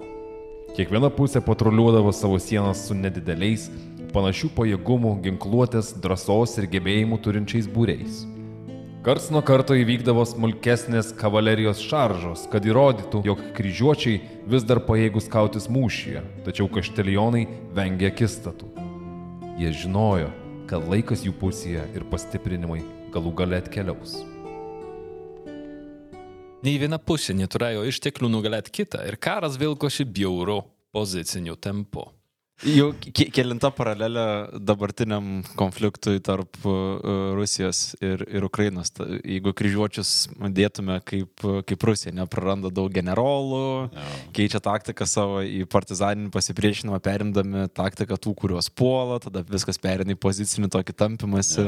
[0.71, 3.65] Kiekviena pusė patruliuodavo savo sienas su nedideliais,
[4.13, 8.25] panašių pajėgumų, ginkluotės, drąsos ir gebėjimų turinčiais būreis.
[9.01, 14.19] Karts nuo karto įvykdavo smulkesnės kavalerijos šaržos, kad įrodytų, jog kryžiuočiai
[14.51, 18.69] vis dar pajėgus kautis mūšyje, tačiau kaštelionai vengia akistatų.
[19.57, 20.29] Jie žinojo,
[20.69, 24.19] kad laikas jų pusėje ir pastiprinimai galų gale atkeliaus.
[26.61, 30.61] Nei viena pusė neturėjo išteklių nugalėti kitą ir karas vilkoši bjauru
[30.93, 32.05] poziciniu tempu.
[32.61, 34.23] Jau ke- kelinta paralelė
[34.61, 38.91] dabartiniam konfliktui tarp uh, Rusijos ir, ir Ukrainos.
[38.93, 40.11] Ta- Jeigu kryžiuočius
[40.53, 43.89] dėtume kaip, kaip Rusija, nepraranda daug generolų,
[44.37, 50.21] keičia taktiką savo į partizaninį pasipriešinimą, perimdami taktiką tų, kuriuos puola, tada viskas perina į
[50.21, 51.65] pozicinį tokį tampimąsi.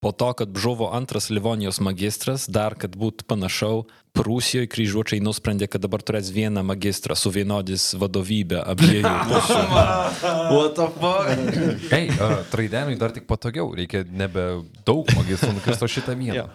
[0.00, 5.84] Po to, kad žuvo antras Livonijos magistras, dar kad būtų panašau, Prūsijoje kryžiuočiai nusprendė, kad
[5.84, 9.58] dabar turės vieną magistrą, suvienodys vadovybę abiejų pusių.
[9.70, 11.92] What the fuck?
[11.94, 16.48] Ei, uh, Traidenui dar tik patogiau, reikia nebe daug magistrų nukirsto šitą vieną.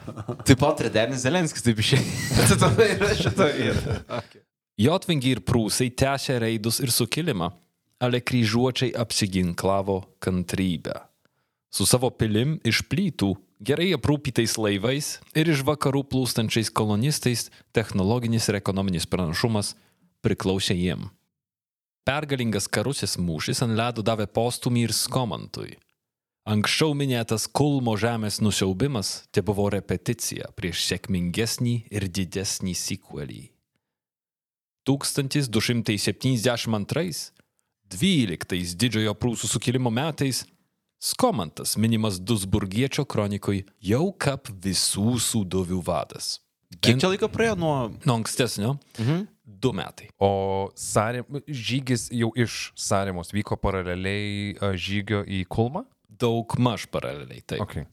[0.43, 2.03] Taip pat Redenis Zelenskis taip išėjo.
[2.41, 3.97] Tai tada yra šitą vietą.
[4.19, 4.43] Okay.
[4.84, 7.53] Jotvingiai ir prūsai tęsė reidus ir sukilimą,
[8.03, 10.99] ale kryžiuočiai apsiginklavo kantrybę.
[11.75, 18.55] Su savo pilim iš plytų, gerai aprūpytais laivais ir iš vakarų plūstančiais kolonistais technologinis ir
[18.61, 19.75] ekonominis pranašumas
[20.23, 21.11] priklausė jiem.
[22.07, 25.75] Pergalingas karusis mūšis ant ledo davė postumį ir skomantui.
[26.47, 33.51] Anksčiau minėtas Kulmo žemės nusiaubimas te buvo repeticija prieš sėkmingesnį ir didesnį sequelį.
[34.88, 37.35] 1272
[37.91, 40.47] 12 didžiojo prūsų sukilimo metais
[41.01, 46.39] Skomantas minimas Dusburgiečio kronikui jau kaip visų sūduvių vadas.
[46.81, 47.75] Kiek čia laiko praėjo nuo...
[48.05, 48.75] Nuo ankstesnio?
[48.99, 49.25] Mhm.
[49.45, 50.08] Du metai.
[50.17, 55.86] O sarė, žygis jau iš Sarėmos vyko paraleliai a, žygio į Kulmą?
[56.10, 57.43] Daug maž paraleliai.
[57.45, 57.62] Taip.
[57.67, 57.86] Okay.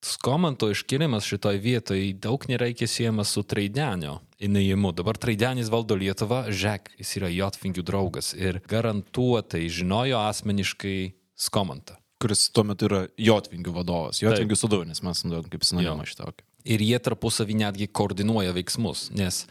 [0.00, 4.94] Skomanto iškilimas šitoj vietoj daug nereikia siejamas su Traidenio įnėjimu.
[4.96, 11.99] Dabar Traidenis valdo Lietuvą, Žek, jis yra Jotvingių draugas ir garantuotai žinojo asmeniškai Skomantą.
[12.20, 14.20] Kuris tuo metu yra Jotvingių vadovas.
[14.20, 16.28] Jotvingių suduvų, nes mes naudojam kaip sinonimą šitą.
[16.28, 16.46] Okay.
[16.68, 19.46] Ir jie tarpusavį netgi koordinuoja veiksmus, nes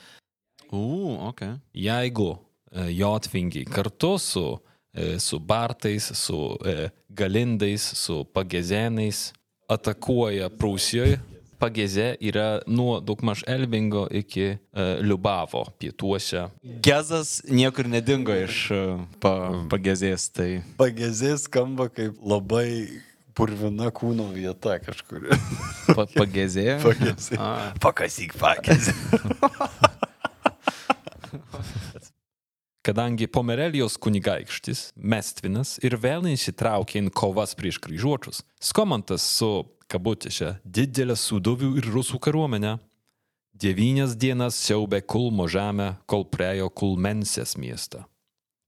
[0.69, 1.41] U, ok.
[1.73, 4.45] jeigu e, Jotvingiai kartu su,
[4.93, 9.31] e, su Bartais, su e, Galindais, su Pagezenais
[9.69, 11.17] atakuoja Prūsijoje,
[11.59, 14.57] Pageze yra nuo daugmaž Elbingo iki e,
[15.03, 16.45] Liubavo pietuose.
[16.63, 18.79] Gezas niekur nedingo iš e,
[19.19, 19.33] pa,
[19.71, 20.49] pagezės, tai...
[20.79, 22.69] Pagezės skamba kaip labai
[23.35, 25.29] purvina kūno vieta kažkur.
[25.91, 26.07] Pa.
[26.15, 26.79] Pagezė.
[27.39, 27.51] A,
[27.83, 28.95] Pakasyk pagezė.
[32.89, 41.17] Kadangi Pomerelijos kunigaikštis Mestvinas ir vėl įsitraukė į kovas prieš kryžiuočius, Skomantas su, kabutėse, didelė
[41.17, 42.77] sudovių ir rusų kariuomenė
[43.59, 48.05] devynias dienas siaubė Kulmo žemę, kol priejo Kulmensės miestą.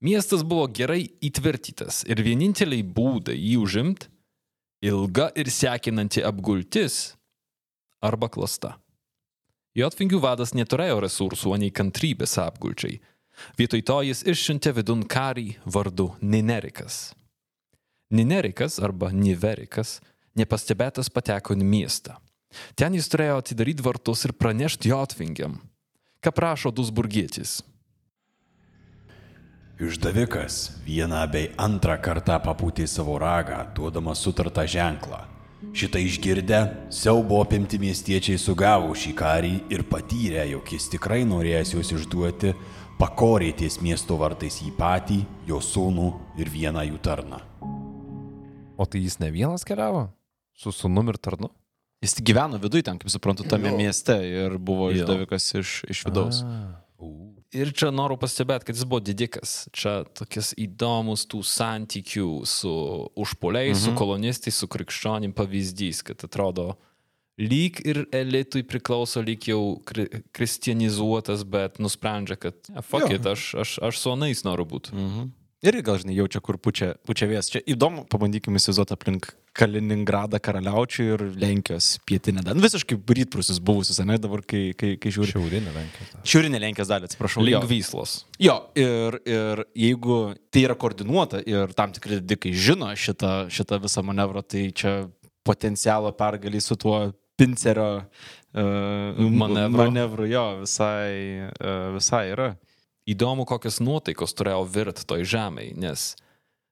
[0.01, 4.09] Miestas buvo gerai įtvirtytas ir vieninteliai būdai jį užimti-
[4.89, 7.15] ilga ir sekinanti apgultis
[8.01, 8.77] arba klasta.
[9.77, 12.99] Jotvingių vadas neturėjo resursų, nei kantrybės apgulčiai.
[13.57, 17.13] Vietoj to jis išsiuntė vidun karį vardu Ninerikas.
[18.11, 20.01] Ninerikas arba Niverikas
[20.37, 22.17] nepastebėtas pateko į miestą.
[22.75, 25.59] Ten jis turėjo atidaryti vartus ir pranešti Jotvingiam,
[26.19, 27.61] ką prašo Dusburgietis.
[29.81, 35.23] Išdavikas vieną bei antrą kartą papūtė savo ragą, duodamas sutartą ženklą.
[35.73, 36.59] Šitą išgirdę,
[36.93, 42.53] siaubo apimti miestiečiai sugavo šį karį ir patyrė, jog jis tikrai norėjęs juos išduoti,
[43.01, 46.07] pakorė ties miesto vartais jį patį, jo sūnų
[46.41, 47.41] ir vieną jų tarną.
[48.77, 50.11] O tai jis ne vienas keliavo?
[50.61, 51.49] Su sunum ir tarnu?
[52.01, 55.01] Jis gyveno viduje ten, kaip suprantu, tame mieste ir buvo Jo.
[55.01, 56.41] išdavikas iš, iš vidaus.
[57.51, 59.55] Ir čia noriu pastebėti, kad jis buvo didikas.
[59.75, 62.71] Čia tokias įdomus tų santykių su
[63.17, 63.83] užpoliais, mhm.
[63.83, 66.75] su kolonistais, su krikščionim pavyzdys, kad atrodo,
[67.41, 73.17] lyg ir elitui priklauso, lyg jau kri kristianizuotas, bet nusprendžia, kad ja, fuck Jo.
[73.17, 74.93] it, aš, aš, aš su anais noriu būti.
[74.95, 75.29] Mhm.
[75.61, 77.51] Ir gal žinai, jaučia, kur pučia, pučia vėjas.
[77.53, 82.57] Čia įdomu, pabandykime įsivaizduoti aplink Kaliningradą, Karaliaučių ir Lenkijos pietinę dalį.
[82.57, 85.35] Nu, Visiškai rytprusis buvusius, ne dabar, kai, kai, kai žiūri.
[85.35, 86.23] Šiaurinė Lenkija.
[86.33, 87.45] Šiaurinė Lenkijos dalį, atsiprašau.
[87.45, 88.15] Link Vyslos.
[88.41, 90.17] Jo, ir, ir jeigu
[90.49, 94.95] tai yra koordinuota ir tam tikri didikai žino šitą, šitą visą manevrą, tai čia
[95.45, 97.03] potencialo pergalį su tuo
[97.37, 99.77] pincerio uh, Manevru.
[99.77, 102.51] manevru, jo, visai, uh, visai yra.
[103.09, 106.11] Įdomu, kokios nuotaikos turėjo virt toj žemėje, nes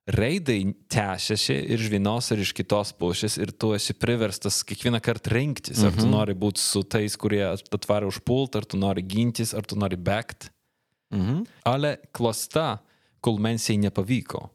[0.09, 5.33] reidai tęsiasi ir iš vienos ir iš kitos pusės ir tu esi priverstas kiekvieną kartą
[5.35, 9.65] rinktis, ar tu nori būti su tais, kurie atvarė užpult, ar tu nori gintis, ar
[9.65, 10.53] tu nori bėgti.
[11.13, 11.43] Mhm.
[11.65, 12.79] Ale klasta
[13.25, 14.47] kulmensiai nepavyko.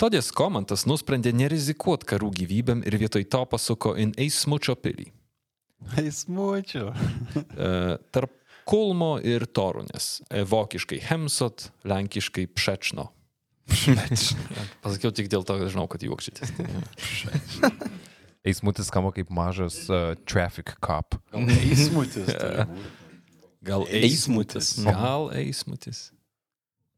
[0.00, 5.12] Todėl Komantas nusprendė nerizikuoti karų gyvybėm ir vietoj to pasuko į Eismučio pilį.
[6.02, 6.92] Eismučio.
[7.52, 8.32] E, tarp
[8.68, 10.20] Kulmo ir Torunės.
[10.30, 13.08] E, Vokiškai Hemsot, lenkiškai Pšečno.
[14.84, 16.52] Pasakiau tik dėl to, kad žinau, kad juokšitės.
[18.42, 21.14] Eismutis skamba kaip mažas uh, traffic cop.
[21.32, 22.26] Eismutis.
[22.26, 22.90] būt.
[23.62, 24.74] Gal Eismutis.
[24.88, 26.10] Gal eismutis.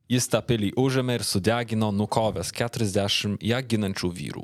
[0.09, 4.43] Jis tą pilį užėmė ir sudegino nukovęs 40 ją ginančių vyrų.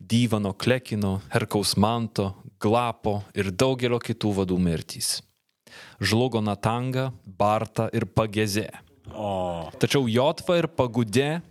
[0.00, 5.22] Dyvano Klekino, Herkaus Manto, Glapo ir daugelio kitų vadų mirtys.
[6.00, 8.70] Žlugo Natanga, Barta ir Pagezė.
[9.80, 11.42] Tačiau Jotva ir Pagudė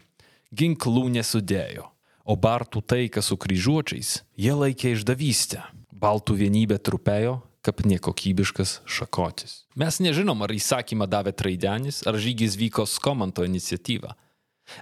[0.53, 1.85] ginklų nesudėjo,
[2.25, 5.61] o Bartų taiką su kryžiuočiais jie laikė išdavystę.
[5.99, 9.65] Baltų vienybė trupėjo, kaip nekokybiškas šakotis.
[9.79, 14.15] Mes nežinom, ar įsakymą davė Traidenis, ar žygis vyko Skomanto iniciatyva.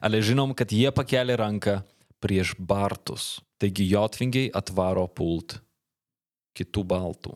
[0.03, 1.79] Ale žinom, kad jie pakelė ranką
[2.21, 3.39] prieš Bartus.
[3.57, 5.57] Taigi Jotvingiai atvaro pult
[6.57, 7.33] kitų Baltų.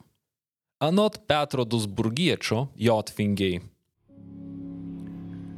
[0.82, 3.62] Anot Petro Dusburgiečio, Jotvingiai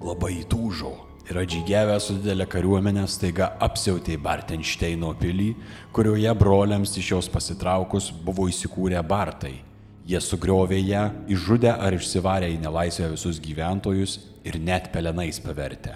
[0.04, 5.54] Labai įtūžo ir atžygiavę su didelė kariuomenė staiga apsiautė Bartensteino pilį,
[5.96, 9.56] kurioje broliams iš jos pasitraukus buvo įsikūrę Bartai.
[10.04, 15.96] Jie sugriovė ją, išžudė ar išsivarė į nelaisvę visus gyventojus ir net pelenais pavertė.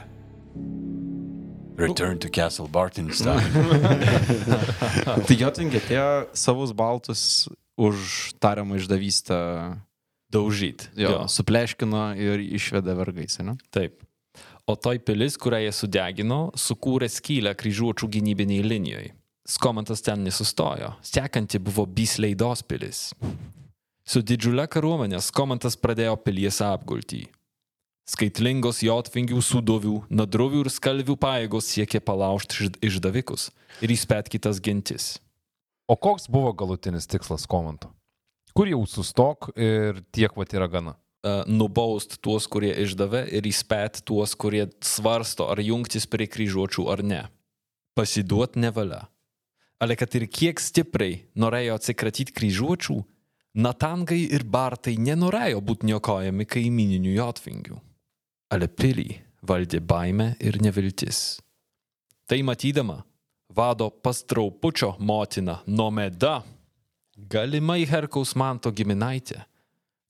[1.77, 3.37] Return to Castle Bartenstein.
[5.27, 7.21] Tai Jotvingė atėjo savus baltus
[7.77, 9.37] už tariamą išdavystę
[10.33, 10.89] Daužyti.
[10.97, 13.59] jo, supleškino ir išvedė vergais, ne?
[13.71, 14.06] Taip.
[14.67, 19.13] O toj pilis, kurią jie sudegino, sukūrė skylę kryžiuočių gynybiniai linijoje.
[19.47, 20.89] Skomantas ten nesustojo.
[21.08, 23.13] Sekanti buvo Bisleidos pilis.
[24.03, 27.21] Su didžiulė kariuomenė Skomantas pradėjo pilies apgultį.
[28.08, 33.49] Skaitlingos jotvingių sudovių, nadrovių ir skalvių pajėgos siekė palaužti išd- išdavikus
[33.84, 35.17] ir įspėti kitas gentis.
[35.88, 37.88] O koks buvo galutinis tikslas komanto?
[38.56, 40.95] Kur jau sustok ir tiek vat yra gana?
[41.27, 47.03] Uh, nubaust tuos, kurie išdavė ir įspėti tuos, kurie svarsto, ar jungtis prie kryžiuočių ar
[47.03, 47.21] ne.
[47.97, 49.03] Pasiduot nevalia.
[49.83, 52.97] Ale kad ir kiek stipriai norėjo atsikratyti kryžiuočių,
[53.57, 57.79] Natangai ir Bartai nenorėjo būti niokojami kaimininių jotvingių.
[58.53, 59.07] Ale pilį
[59.41, 61.39] valdė baime ir neviltis.
[62.29, 62.99] Tai matydama,
[63.49, 66.43] vado pastraupučio motina Nomeda,
[67.17, 69.41] galimai Herkaus manto giminaitė,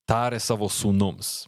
[0.08, 1.46] tarė savo sūnums.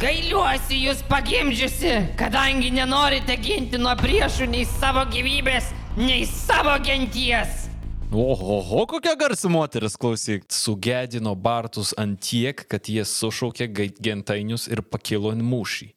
[0.00, 5.68] Gailiuosi jūs pagimdžiusi, kadangi nenorite ginti nuo priešų nei savo gyvybės,
[6.00, 7.68] nei savo genties.
[8.12, 10.44] Oho, kokia garsi moteris, klausyk.
[10.52, 13.68] Sugedino Bartus ant tiek, kad jie sušaukė
[14.00, 15.88] gentainius ir pakilo į mūšį.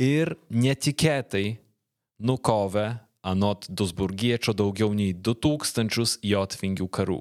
[0.00, 1.58] Ir netikėtai
[2.24, 2.86] nukovė
[3.22, 7.20] anot Dusburgiečio daugiau nei 2000 jotvingių karų.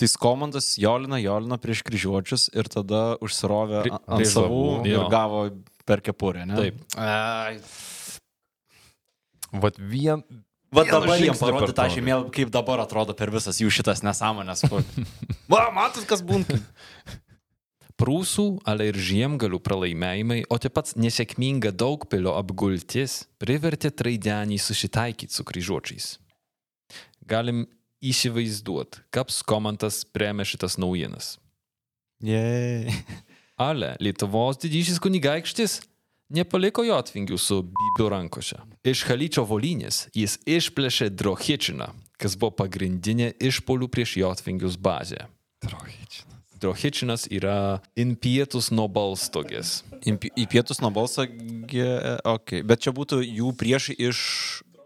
[0.00, 5.08] Tai komandas Jolina, Jolina prieš kryžiuočius ir tada užsirovė Pri- ant savų ir jo.
[5.12, 5.42] gavo
[5.86, 6.56] per kepurę, ne?
[6.56, 6.80] Taip.
[6.96, 7.58] Ai,
[9.52, 10.24] Vat vien...
[10.72, 14.64] Va Vienu dabar jiems parodė tą žemėlapį, kaip dabar atrodo per visas jų šitas nesąmonės.
[15.52, 16.56] Va, matot, kas būna.
[18.00, 25.44] Prūsų, ale ir žiemgalių pralaimėjimai, o taip pat nesėkminga daugpilio apgultis privertė traidenį susitaikyti su
[25.44, 26.08] kryžiuočiais.
[27.28, 27.66] Galim
[28.02, 31.36] įsivaizduoti, kaip Skomantas priemė šitas naujienas.
[32.22, 32.90] Jei.
[33.62, 35.80] Ale Lietuvos didysis kunigaikštis
[36.32, 38.58] nepaliko jotvingių su Bibiu rankose.
[38.86, 45.26] Iš Halyčio volynės jis išplėšė Drohičiną, kas buvo pagrindinė išpolių prieš jotvingius bazė.
[46.62, 49.82] Drohičinas yra in pietus nuo balstogės.
[50.06, 52.62] Į pi- į pietus nuo balso, okay.
[52.62, 54.20] bet čia būtų jų priešai iš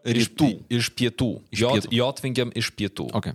[0.06, 0.52] rytų.
[0.70, 1.32] Iš pietų.
[1.50, 1.96] Iš Jot, pietų.
[1.98, 3.08] jotvingiam iš pietų.
[3.18, 3.34] Okay.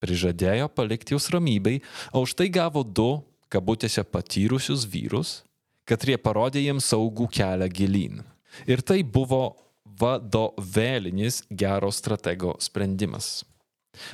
[0.00, 1.82] Prižadėjo palikti jūs ramybei,
[2.16, 3.20] o už tai gavo du,
[3.52, 5.42] kabutėse patyrusius vyrus,
[5.86, 8.22] kad jie parodė jiems saugų kelią gilyn.
[8.66, 9.56] Ir tai buvo
[10.00, 13.44] vadovėlinis gero stratego sprendimas.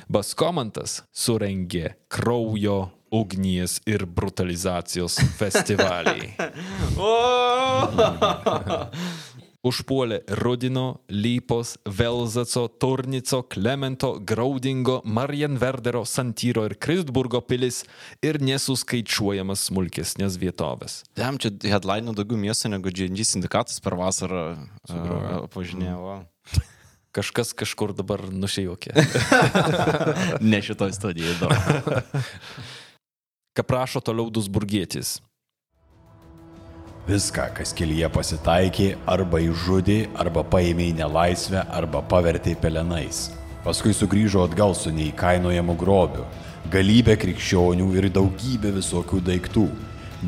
[0.07, 6.31] Baskomantas surengė kraujo, ugnies ir brutalizacijos festivalį.
[9.63, 17.83] užpuolė Rudino, Lypos, Velzaco, Turnico, Klemento, Graudingo, Marienverderio, Santyro ir Kristburgo pilis
[18.23, 21.01] ir nesuskaičiuojamas smulkesnės vietovės.
[21.19, 24.45] Jam čia headline daugiau miesto negu GNG sindikatas per vasarą
[25.55, 26.21] pažinėjo.
[27.13, 28.95] Kažkas kažkur dabar nušėjokė.
[30.51, 30.95] Ne šitoj
[31.37, 31.53] daug.
[33.53, 35.19] Ką prašo toliau Dusburgietis.
[37.03, 43.25] Viską, kas kelyje pasitaikė, arba išžudė, arba paėmė į nelaisvę, arba pavertė pelenais.
[43.65, 46.23] Paskui sugrįžo atgal su neįkainojamu grobiu,
[46.71, 49.65] galybė krikščionių ir daugybė visokių daiktų.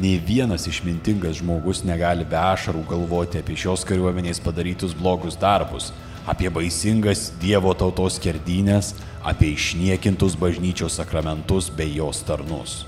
[0.01, 5.93] Nei vienas išmintingas žmogus negali be ašarų galvoti apie šios kariuomenės padarytus blogus darbus,
[6.27, 8.91] apie baisingas Dievo tautos kerdynės,
[9.23, 12.83] apie išniekintus bažnyčios sakramentus bei jos tarnus.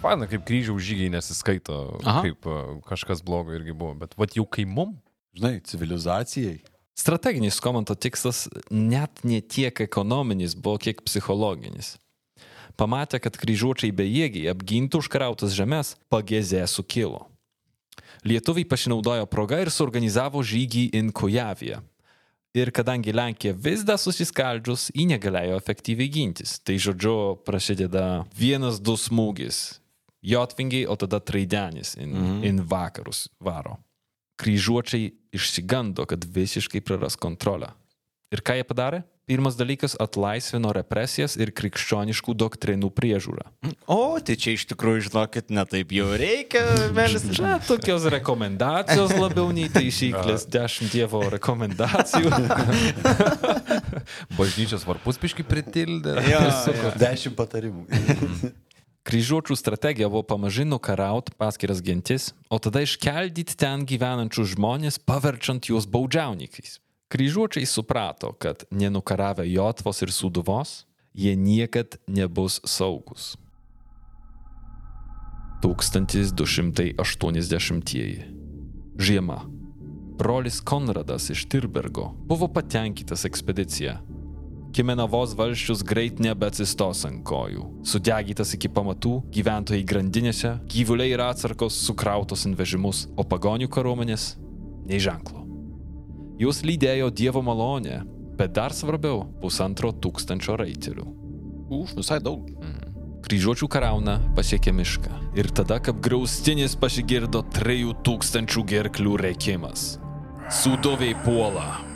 [0.00, 2.24] Faina, kaip kryžiaus žygiai nesiskaito, Aha.
[2.24, 4.96] kaip a, kažkas blogo irgi buvo, bet vat jau kai mum,
[5.36, 6.58] Žinai, civilizacijai.
[6.98, 11.94] Strateginis komento tikslas net ne tiek ekonominis buvo, kiek psichologinis.
[12.76, 17.28] Pamatė, kad kryžiuočiai bejėgiai apgintų užkrautas žemės, pagėzė sukilo.
[18.26, 21.80] Lietuviai pasinaudojo progą ir suorganizavo žygį į Kujaviją.
[22.56, 26.58] Ir kadangi Lenkija vis dar susiskaldžius, ji negalėjo efektyviai gintis.
[26.58, 29.79] Tai žodžiu, prasideda vienas, du smūgis.
[30.22, 32.44] Jotvingiai, o tada traidenis in, mm -hmm.
[32.44, 33.76] in vakarus varo.
[34.36, 37.72] Kryžiuočiai išsigando, kad visiškai praras kontrolę.
[38.30, 39.02] Ir ką jie padarė?
[39.30, 43.44] Pirmas dalykas- atlaisvino represijas ir krikščioniškų doktrinų priežiūrą.
[43.86, 47.24] O, tai čia iš tikrųjų, žinokit, netaip jau reikia, melis.
[47.38, 52.30] Na, tokios rekomendacijos labiau nei taisyklės, dešimt dievo rekomendacijų.
[54.38, 56.18] bažnyčios varpus piški pritildė.
[56.98, 57.86] Dešimt patarimų.
[59.10, 65.82] Kryžiuočių strategija buvo pamažu nukaraut paskiras gentis, o tada iškeldyti ten gyvenančius žmonės, paverčiant juos
[65.90, 66.78] baudžiaunikais.
[67.10, 73.34] Kryžiuočiai suprato, kad nenukaravę Jotvos ir Suduvos, jie niekad nebus saugus.
[75.66, 78.30] 1280-ieji.
[78.94, 79.42] Žiema.
[80.22, 83.98] Brolis Konradas iš Tirbergo buvo patenkintas ekspedicija.
[84.70, 87.64] Kimenavos valščius greit nebeatsistos ant kojų.
[87.90, 94.36] Sudegytas iki pamatų, gyventojai grandinėse, gyvuliai ir atsarkos sukrautos ant vežimus, o pagonių kariuomenės-
[94.88, 95.42] nei ženklo.
[96.38, 98.04] Jūs lydėjo Dievo malonė,
[98.36, 101.06] bet dar svarbiau- pusantro tūkstančio raitelių.
[101.70, 102.48] Už, visai daug.
[103.22, 105.36] Kryžiuočių karauna pasiekė mišką.
[105.36, 109.98] Ir tada, kaip graustinis pasigirdo 3000 gerklių reikimas.
[110.48, 111.89] Sudoviai puola.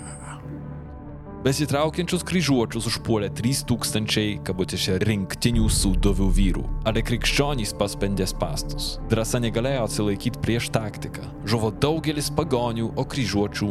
[1.44, 6.62] Besitraukiančius kryžiuočius užpuolė 3000 kabutėse rinktinių sudovių vyrų.
[6.88, 8.94] Ale krikščionys paspendė pastus.
[9.12, 11.26] Drąsa negalėjo atsilaikyti prieš taktiką.
[11.44, 13.68] Žuvo daugelis pagonių, o kryžiuočių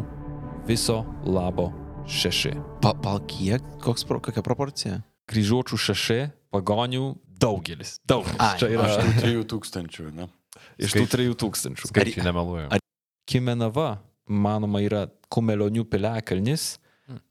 [0.69, 1.71] viso labo
[2.05, 2.53] šeši.
[2.85, 3.65] Pa, pal kiek?
[3.81, 4.99] Koks, kokia proporcija?
[5.33, 6.19] Kryžiuočių šeši,
[6.53, 7.95] pagonių daugelis.
[8.05, 8.37] Daugelis.
[8.37, 10.29] Ai, Čia yra Iš tų trijų tūkstančių, ne?
[10.77, 11.89] iš tų 3000.
[11.89, 12.77] Skaičiai nemeluoja.
[13.25, 13.95] Kimenava,
[14.29, 16.75] manoma, yra Kumelionių piliakalnis,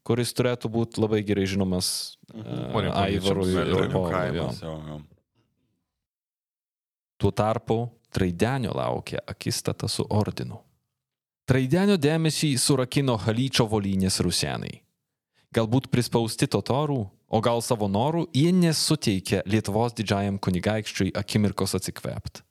[0.05, 1.87] kuris turėtų būti labai gerai žinomas
[2.33, 5.01] uh, Aivarui ir Paului.
[7.17, 7.79] Tuo tarpu
[8.13, 10.59] Traidenio laukia akistata su ordinu.
[11.49, 14.83] Traidenio dėmesį surakino Halyčio volynės rusenai.
[15.53, 22.45] Galbūt prispausti totorų, o gal savo norų, jie nesuteikė Lietuvos didžiajam kunigaikščiui akimirkos atsikvėpti.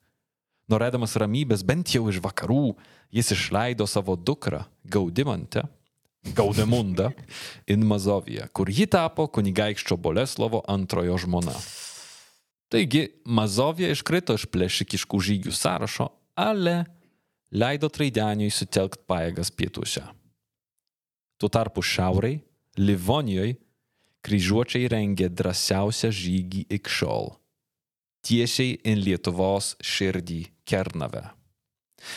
[0.71, 2.75] Norėdamas ramybės bent jau iš vakarų,
[3.11, 5.65] jis išleido savo dukrą Gaudimantę,
[6.23, 7.11] Gaudemundą,
[7.67, 11.55] in Mazoviją, kur ji tapo kunigaikščio Boleslovo antrojo žmona.
[12.71, 16.07] Taigi, Mazovija iškrito iš plėšikiškų žygių sąrašo,
[16.39, 16.85] ale
[17.53, 20.01] leido Traideniui sutelkti pajėgas pietuose.
[21.37, 22.39] Tuo tarpu šiauriai,
[22.79, 23.59] Livonijoje,
[24.25, 27.35] kryžiuočiai rengė drąsiausią žygį iki šiol-
[28.25, 31.29] tiesiai į Lietuvos širdį Kernavę.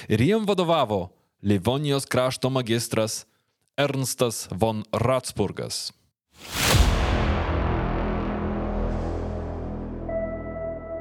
[0.08, 1.10] Ir jiem vadovavo
[1.42, 3.26] Livonijos krašto magistras
[3.76, 5.92] Ernstas von Ratsburgas.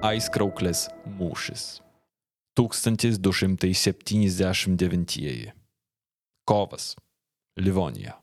[0.04, 1.80] Aiskrauklės mūšis.
[2.60, 5.56] 1279.
[6.44, 7.00] Kovas.
[7.56, 8.20] Livonija.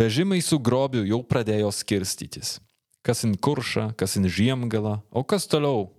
[0.00, 2.56] Vežimai su grobiu jau pradėjo skirstytis.
[3.04, 5.92] Kas in kuršą, kas in žiemgalą, o kas toliau,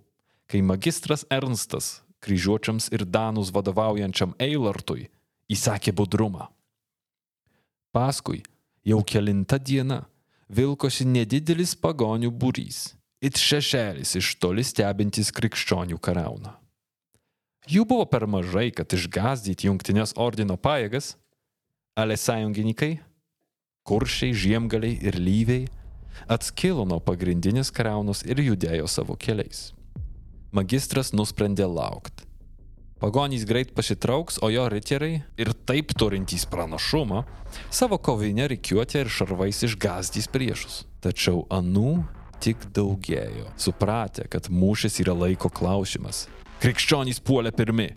[0.50, 5.06] kai magistras Ernstas kryžiuočiams ir Danus vadovaujančiam Eilartui
[5.46, 6.50] įsakė budrumą.
[7.92, 8.40] Paskui,
[8.88, 10.06] jau kelinta diena,
[10.48, 16.54] vilkosi nedidelis pagonių būrys, it šešėlis iš toli stebintis krikščionių karauną.
[17.68, 21.12] Jų buvo per mažai, kad išgazdyti jungtinės ordino pajėgas,
[21.92, 22.96] ale sąjungininkai,
[23.84, 25.68] kuršiai, žiemgaliai ir lyviai
[26.32, 29.70] atskilo nuo pagrindinės karaunos ir judėjo savo keliais.
[30.52, 32.31] Magistras nusprendė laukti.
[33.02, 37.24] Pagonys greit pasitrauks, o jo riteriai ir taip turintys pranašumą
[37.66, 40.76] savo kovinę rikiuotę ir šarvais išgazdys priešus.
[41.02, 42.04] Tačiau anų
[42.38, 46.28] tik daugėjo, supratę, kad mūšis yra laiko klausimas.
[46.62, 47.88] Krikščionys puolė pirmi.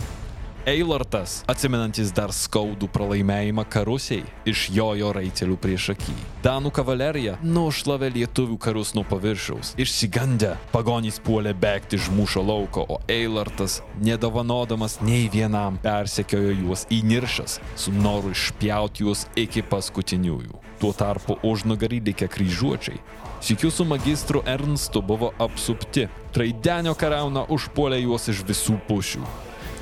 [0.66, 6.16] Eilartas, atsimenantis dar skaudų pralaimėjimą karusiai, išjojo raitelių prieš akį.
[6.42, 9.76] Danų kavalerija nušlavė lietuvių karus nuo paviršiaus.
[9.78, 17.04] Išsigandę, pagonys puolė bėgti iš mūšio lauko, o Eilartas, nedovanodamas nei vienam, persekiojo juos į
[17.12, 20.64] niršas, su noru išpjauti juos iki paskutiniųjų.
[20.82, 22.98] Tuo tarpu užnugarį likę kryžiuočiai
[23.46, 26.08] Sikiu su magistru Ernstu buvo apsupti.
[26.34, 29.22] Traidenio karauna užpuolė juos iš visų pušių.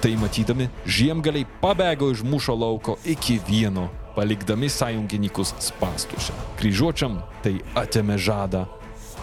[0.04, 3.86] Tai matydami, žiemgaliai pabėgo iš mūšio lauko iki vieno,
[4.18, 6.34] palikdami sąjungininkus spastušę.
[6.60, 8.66] Kryžiuočiam tai atėmė žadą,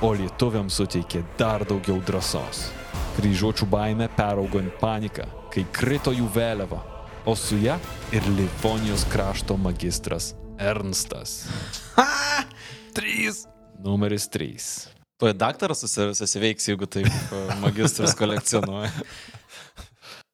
[0.00, 2.62] o lietuviams suteikė dar daugiau drąsos.
[3.18, 6.78] Kryžiuočių baime peraugo į paniką, kai krito jų vėliava,
[7.28, 7.76] o su ja
[8.16, 11.42] ir Livonijos krašto magistras Ernstas.
[12.96, 13.42] Trys.
[13.84, 14.56] Numeris 3.
[15.20, 18.88] Tuoj daktaras susi- susiveiks, jeigu taip e, magistras kolekcionuoja.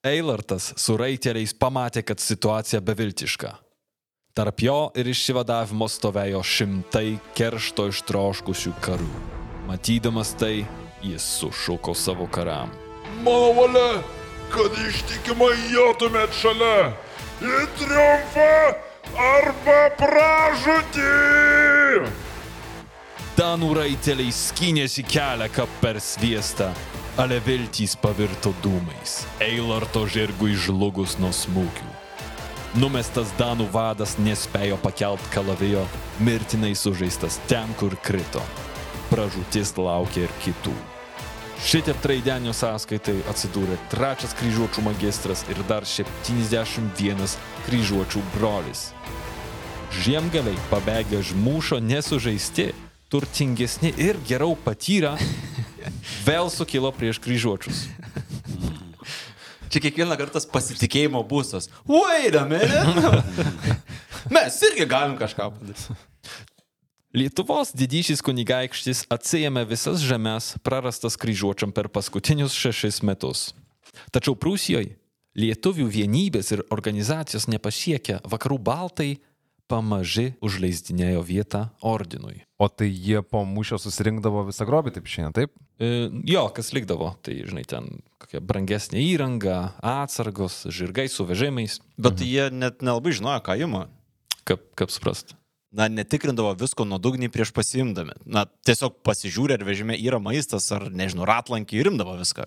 [0.06, 3.56] Eilartas su raiteliais pamatė, kad situacija beviltiška.
[4.36, 9.08] Tarp jo ir išsivadavimo stovėjo šimtai keršto ištroškusių karių.
[9.66, 10.66] Matydamas tai,
[11.02, 12.70] jis sušuko savo karam.
[13.24, 14.02] Mano valia,
[14.52, 16.92] kad ištikimai jotumėt šalia.
[17.40, 18.52] Į triumfą
[19.16, 21.10] arba pražūtį.
[23.36, 26.70] Danų raiteliai skynėsi kelią kaip per sviestą,
[27.20, 29.18] ale viltys pavirto dūmais.
[29.44, 31.90] Eilarto žirgui žlugus nuo smūgių.
[32.80, 35.82] Numestas Danų vadas nespėjo pakelt kalavijo,
[36.24, 38.40] mirtinai sužeistas ten, kur krito.
[39.10, 40.72] Pražūtis laukia ir kitų.
[41.60, 47.36] Šitiep traidenio sąskaitai atsidūrė trečias kryžiuočių magistras ir dar 71
[47.68, 48.88] kryžiuočių brolis.
[49.92, 52.70] Žiemgaliai pabėgę iš mūšio nesužeisti,
[53.16, 55.14] turtingesni ir geriau patyrę,
[56.28, 57.86] vėl sukilo prieš kryžiuočius.
[59.72, 61.70] Čia kiekvieną kartą pasitikėjimo būstas.
[61.88, 63.22] Wait a minute.
[64.32, 65.96] Mes irgi galim kažką padaryti.
[67.16, 73.48] Lietuvos didysis kunigaikštis atsijėmė visas žemės prarastas kryžiuočiam per paskutinius šešis metus.
[74.12, 74.98] Tačiau Prūsijoje
[75.40, 79.14] lietuvių vienybės ir organizacijos nepasiekė, vakarų baltai
[79.70, 82.44] pamaži užleisdinėjo vietą ordinui.
[82.58, 85.56] O tai jie po mūšio susirinkdavo visą grobį, taip šiandien, taip?
[85.82, 87.88] E, jo, kas likdavo, tai žinai, ten
[88.22, 91.80] kokia brangesnė įranga, atsargos, žirgai su vežimais.
[92.00, 93.86] Bet jie net nelabai žinojo, ką ima.
[94.46, 95.34] Kaip, kaip suprast?
[95.76, 98.14] Na, netikrindavo visko nuodugniai prieš pasiimdami.
[98.24, 102.46] Na, tiesiog pasižiūrė, ar vežime yra maistas, ar, nežinau, ratlankį ir imdavo viską.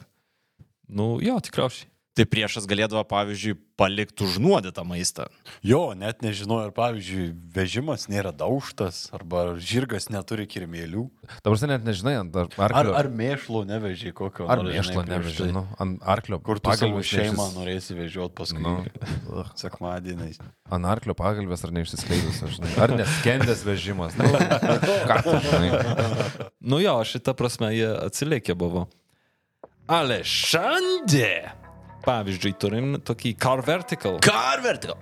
[0.89, 1.88] Nu, jo, tikriausiai.
[2.17, 5.27] Tai priešas galėdavo, pavyzdžiui, palikti užnuodytą maistą.
[5.63, 11.05] Jo, net nežinau, ar pavyzdžiui, vežimas nėra daužtas, arba žirgas neturi kirmėlių.
[11.45, 12.95] Dabar net nežinai, ant ar- Ar, arklio.
[12.99, 14.49] ar mėšlo neveži kokio.
[14.51, 15.51] Ar nors, mėšlo neveži, tai.
[15.55, 16.41] nu, ant arklio.
[16.43, 18.63] Kur tu savo šeimą neišsis- norėsi vežioti paskui.
[18.65, 18.75] Nu.
[19.29, 19.45] Nu.
[19.55, 20.41] Sekmadieniais.
[20.73, 22.73] Ant arklio pagalbės ar neišsiskleidus, aš žinai.
[22.83, 24.17] Ar neskendęs vežimas.
[24.17, 26.49] Nu, ką tu žinai?
[26.59, 28.87] Nu jo, šitą prasme jie atsilikę buvo.
[29.89, 31.53] Ale šiandien,
[32.05, 34.19] pavyzdžiui, turim tokį car vertical.
[34.23, 34.97] Car vertical.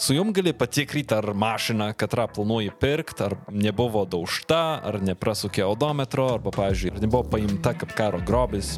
[0.00, 6.28] Su jom gali patikrinti, ar mašina, katrą planuoji pirkti, ar nebuvo daužta, ar neprasukė odometro,
[6.38, 8.76] arba, pavyzdžiui, ar nebuvo paimta kaip karo grobis.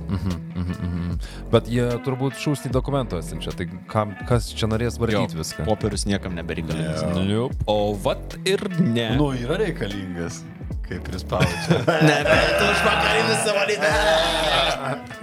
[1.53, 5.65] Bet jie turbūt šūsnį dokumentų atsiunčia, tai kam, kas čia norės vardyti viską?
[5.69, 7.07] Popierius niekam nebereikalingas.
[7.17, 7.57] Liup.
[7.71, 9.13] O vat ir ne.
[9.17, 10.43] Nu, yra reikalingas,
[10.89, 11.83] kaip prispaudžia.
[12.09, 13.65] Ne, bet už vakarinį savo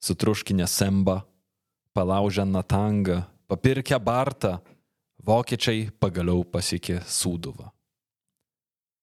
[0.00, 1.22] sutruškinę sembą,
[1.92, 4.58] palaužę natangą, papirkę bartą,
[5.18, 7.72] vokiečiai pagaliau pasiekė Sūduvą.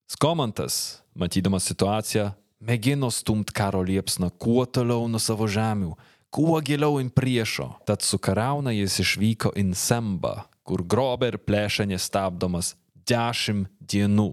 [0.07, 2.31] Skomantas, matydamas situaciją,
[2.63, 5.91] mėgino stumti karo liepsną kuo toliau nuo savo žemių,
[6.31, 7.73] kuo giliau in priešo.
[7.87, 12.75] Tad su karauna jis išvyko in Sembą, kur grobė ir plėšė nestabdomas
[13.09, 14.31] dešimt dienų.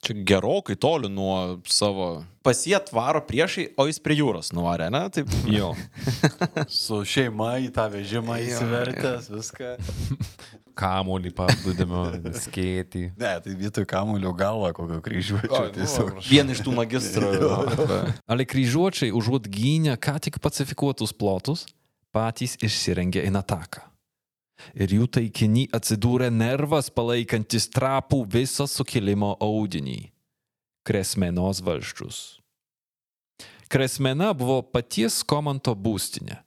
[0.00, 5.02] Čia gerokai toli nuo savo pasiet varo priešai, o jis prie jūros nuvarė, ne?
[5.12, 5.28] Taip.
[5.58, 5.74] Jo.
[6.72, 9.74] Su šeima į tą vežimą įsivertęs, viską.
[10.80, 12.06] Kamolį paplūdimio,
[12.46, 13.02] skėtį.
[13.20, 16.22] Ne, tai vietoj kamulio galva kokio kryžiuočio tiesiog.
[16.30, 17.34] Vieną iš tų magistrų.
[18.24, 21.66] Ale kryžiuočiai užuot gynę ką tik pacifikuotus plotus,
[22.16, 23.89] patys išsirengė į ataką.
[24.74, 30.10] Ir jų taikiny atsidūrė nervas palaikantis trapų visą sukilimo audinį-
[30.86, 32.40] Kresmenos valščius.
[33.70, 36.40] Kresmena buvo paties Komanto būstinė.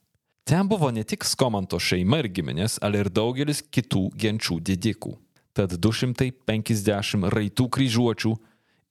[0.44, 5.14] Ten buvo ne tik Skomanto šeima ir giminės, ale ir daugelis kitų genčių didikų.
[5.56, 8.32] Tad 250 raitų kryžiuočių,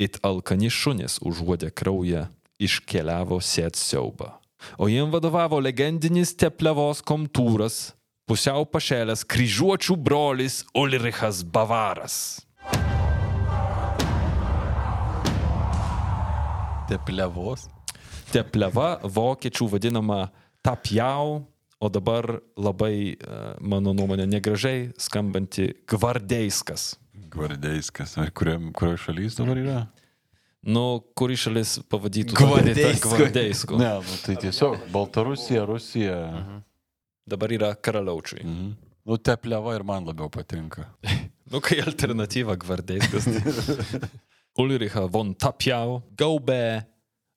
[0.02, 2.26] it alkani šunis užuodė kraują,
[2.58, 4.32] iškeliavo sėt siaubą.
[4.82, 7.94] O jiem vadovavo legendinis teplevos komtūras,
[8.30, 12.16] pusiau pašelęs kryžiuočių brolis Ulrichas Bavaras.
[16.88, 17.68] Teplevos.
[18.34, 20.28] Tepleva vokiečių vadinama
[20.66, 21.44] tapjau,
[21.84, 26.94] o dabar labai, e, mano nuomonė, negražiai skambanti gvardeiskas.
[27.34, 28.16] Gvardeiskas.
[28.18, 29.80] Ar kuriam, kurioje šalyje dabar yra?
[30.64, 33.10] Nu, kuri šalis pavadytų Gvardeisku.
[33.12, 33.80] Gvardeisku.
[33.82, 36.16] Ne, nu, tai tiesiog Baltarusija, Rusija.
[37.28, 38.44] Dabar yra karaliaučiai.
[38.44, 38.74] Mhm.
[39.04, 40.90] Nu, tepleva ir man labiau patinka.
[41.54, 43.28] Nu, kai alternatyva gvardeiskas.
[43.28, 44.00] Tai...
[44.64, 46.82] Ulricha von Tapjau gaubė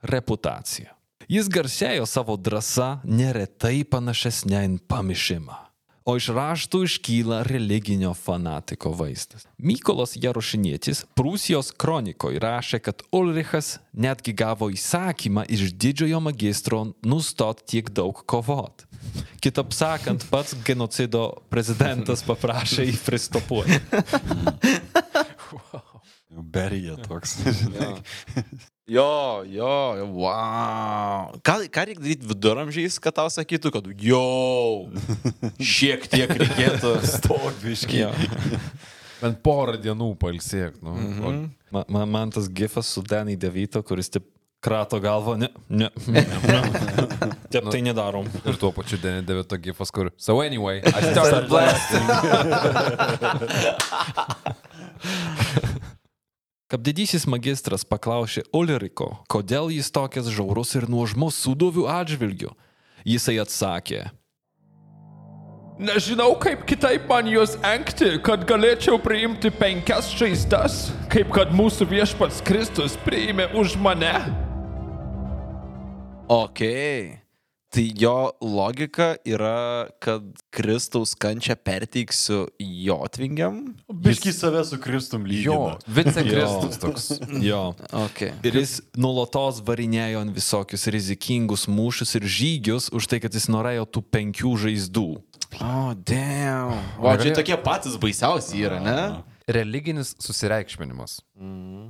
[0.09, 0.95] reputaciją.
[1.29, 5.66] Jis garsėjo savo drąsa neretai panašesnė į pamišimą.
[6.07, 9.49] O iš raštų iškyla religinio fanatiko vaizdas.
[9.59, 17.91] Mykolas Jarošinietis Prūsijos kronikoje rašė, kad Ulrichas netgi gavo įsakymą iš didžiojo magistro nustot tiek
[17.91, 18.87] daug kovot.
[19.43, 23.81] Kitaip sakant, pats genocido prezidentas paprašė jį pristopuoti.
[26.57, 27.41] Berija toks.
[28.87, 31.33] Jo, jo, wow.
[31.43, 34.87] Ką, ką reikia daryti viduramžiais, kad tau sakytų, kad jau,
[35.59, 36.93] šiek tiek reikėtų.
[37.97, 38.13] Jo.
[39.19, 40.79] Bent porą dienų palsėk.
[40.85, 40.95] Nu.
[40.95, 41.49] Mm -hmm.
[41.73, 44.23] Man, man, man tas gifas su Danny Devito, kuris taip
[44.61, 46.63] krato galvą, ne, ne, ne, ne.
[47.53, 48.27] Taip tai nedarom.
[48.45, 50.11] Ir tuo pačiu Denny Devito gifas, kur.
[50.17, 52.07] So anyway, I started blasting.
[56.67, 62.51] Kaip didysis magistras paklausė Ulriko, kodėl jis tokias žiaurus ir nuožmus sudovių atžvilgių,
[63.07, 64.09] jisai atsakė,
[65.77, 72.41] Nežinau, kaip kitaip man juos engti, kad galėčiau priimti penkias žaizdas, kaip kad mūsų viešpats
[72.41, 74.15] Kristus priėmė už mane.
[76.33, 76.65] Ok.
[77.75, 80.23] Tai jo logika yra, kad
[80.55, 83.59] Kristaus kančią perteiksiu jotvingiam.
[83.91, 85.79] Biški save su Kristum Jo, lygina.
[85.99, 87.09] vicekristus toks.
[87.43, 87.75] jo.
[87.93, 88.23] Ok.
[88.47, 93.85] Ir jis nulatos varinėjo ant visokius rizikingus mūšius ir žygius už tai, kad jis norėjo
[93.99, 95.09] tų penkių žaizdų.
[95.57, 96.79] O, oh, damn.
[97.03, 99.01] O, čia tokie patys baisiausi yra, ne?
[99.47, 101.21] Religinis susireikšminimas.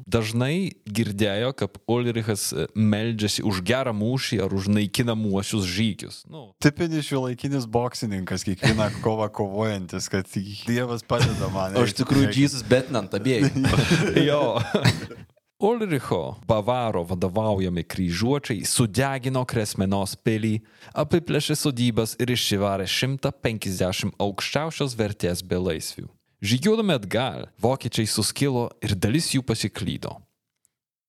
[0.04, 6.18] Dažnai girdėjo, kad Ulrichas e, meldžiasi už gerą mūšį ar už naikinamuosius žygius.
[6.28, 10.28] Nu, Tipinis šio laikinis boksininkas, kiekvieną kovą kovojantis, kad
[10.66, 11.78] Dievas padeda man.
[11.80, 13.48] O iš tikrųjų, Jėzus betinant abiejų.
[14.28, 14.42] jo.
[15.66, 20.58] Ulricho Bavaro vadovaujami kryžiuočiai sudegino Kresmenos pilį,
[20.92, 26.10] apiplėšė sodybas ir išsivarė 150 aukščiausios vertės belaisvių.
[26.44, 30.18] Žygiuodami atgal, vokiečiai suskilo ir dalis jų pasiklydo.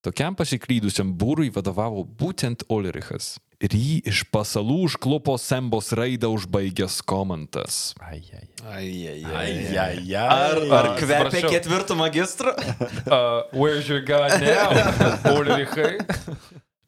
[0.06, 3.36] Tokiam pasiklydusiam būrui vadovavo būtent Ulrichas.
[3.60, 7.96] Ir jį iš pasalų užklupo Sembos raidą užbaigęs komantas.
[8.00, 8.46] Ai, ai.
[8.64, 10.16] Ai, ai, Ai, ai, ai.
[10.22, 12.54] Ar, ar kvepia ketvirtų magistrų?
[13.08, 14.68] Uh, where's your god now?
[15.36, 15.98] Ulrichai.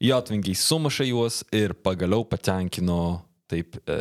[0.00, 3.96] Jotvingiai sumušė juos ir pagaliau patenkino taip e,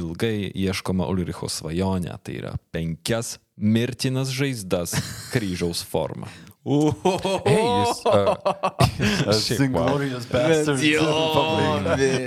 [0.00, 4.96] ilgai ieškoma Ulricho svajonę, tai yra penkias mirtinas žaizdas
[5.32, 6.26] kryžiaus forma.
[7.44, 8.02] Ei, jis.
[8.04, 10.80] Uh, Singlorious bastard.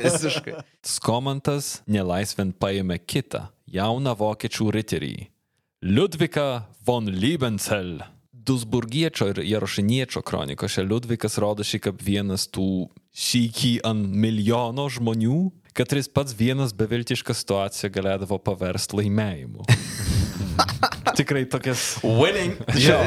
[0.02, 0.56] visiškai.
[0.82, 5.14] Skomantas nelaisvent paėmė kitą jauną vokiečių riterį-
[5.96, 6.48] Liudviką
[6.86, 8.02] von Liebenzell.
[8.32, 16.10] Dusburgiečio ir Jarošiniečio kronikose Liudvikas rodosi kaip vienas tų sykį ant milijono žmonių, kad jis
[16.14, 19.66] pats vienas beviltišką situaciją galėdavo paversti laimėjimu.
[21.18, 21.98] Tikrai tokias.
[22.04, 22.58] Winning.
[22.78, 23.00] Jo.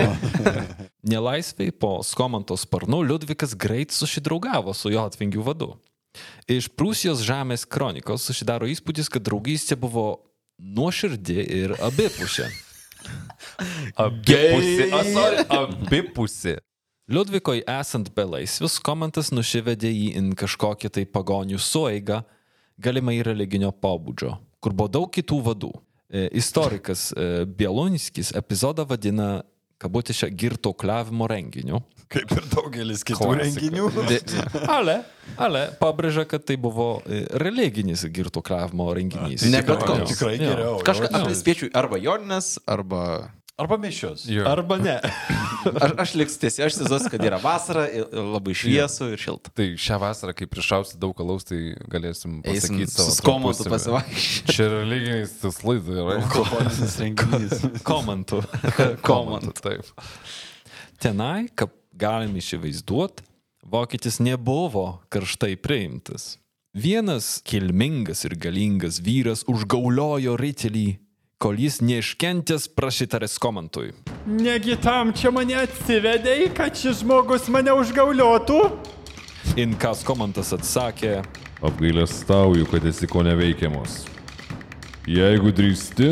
[1.11, 5.71] Nelaisviai po Skomanto sparnu Liudvikas greit susidraugavo su jo atvingių vadu.
[6.51, 10.07] Iš Prūsijos žemės kronikos susidaro įspūdis, kad draugystė buvo
[10.59, 12.49] nuoširdi ir abipusė.
[14.07, 14.89] Abipusė.
[14.91, 16.57] A, sorry, abipusė.
[17.13, 22.25] Liudvikoj esant belaisvius, komentas nusivedė jį į kažkokią tai pagonių sueigą,
[22.79, 25.73] galimai religinio pobūdžio, kur buvo daug kitų vadų.
[26.07, 29.43] E, Istorikas e, Bielonskis epizodą vadina
[29.83, 31.83] kabutėse girtokliavimo renginiu.
[32.13, 33.43] Kaip ir daugelis kitų Klasika.
[33.43, 33.89] renginių.
[34.77, 35.01] Ale,
[35.43, 39.49] ale pabrėžia, kad tai buvo e, religinis girtokliavimo renginys.
[39.51, 40.13] Ne bet koks.
[40.15, 40.79] Tikrai geriau.
[40.87, 43.03] Kažką aš spėčiau arba Joninės, arba...
[43.57, 44.29] Arba mišios.
[44.29, 44.45] Jo.
[44.49, 45.01] Arba ne.
[45.81, 49.51] Aš, aš liks tiesiog, aš įsivaizduosiu, kad yra vasara, labai šviesu ir šilta.
[49.57, 53.17] Tai šią vasarą, kai prišausi daug alaus, tai galėsim pasakyti savo.
[53.19, 53.73] tarpusavy.
[53.75, 54.55] pasivaikščioti.
[54.55, 56.19] Čia religiniais tikslais, tai yra.
[56.21, 57.65] Alkoholinis renginys.
[57.91, 58.43] Komentų.
[59.09, 59.91] Komantų, taip.
[61.03, 63.27] Tenai, kaip galim įsivaizduoti,
[63.67, 66.37] vokietis nebuvo karštai priimtas.
[66.77, 71.01] Vienas kilmingas ir galingas vyras užgauliojo ritelį,
[71.43, 73.93] kol jis neiškentęs prašytarė komantui.
[74.27, 78.61] Negi tam čia mane atsivedėjai, kad šis žmogus mane užgauliotų?
[79.61, 81.21] Inkas komantas atsakė,
[81.63, 84.03] Apgailestauju, kad esi ko neveikiamos.
[85.09, 86.11] Jeigu drįsti,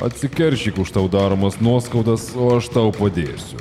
[0.00, 3.60] atsikeršyk už tau daromas nuoskaudas, o aš tau padėsiu.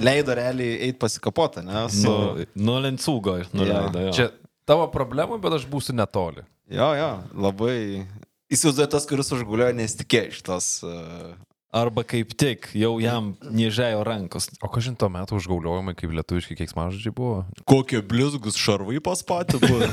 [0.00, 1.82] Leido realiai eiti pasikapotą, ne?
[1.92, 2.06] Su...
[2.06, 4.06] nu, nuo lencūgo nuleido.
[4.06, 4.14] jo.
[4.14, 4.28] Čia
[4.68, 6.46] tavo problema, bet aš būsiu netoli.
[6.70, 8.06] Jo, jo, labai...
[8.50, 10.72] Įsivaizduoju tas, kuris užguliojo, nesitikėjo iš tos...
[10.86, 11.38] Uh...
[11.70, 14.48] Arba kaip tik, jau jam niežėjo rankos.
[14.58, 17.44] O ką žinot, tuo metu užgauliojimai kaip lietuviški keiksmažodžiai buvo?
[17.62, 19.86] Kokie blizgus šarvai pas patį buvo.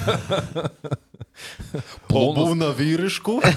[2.17, 3.35] O būna vyriškų?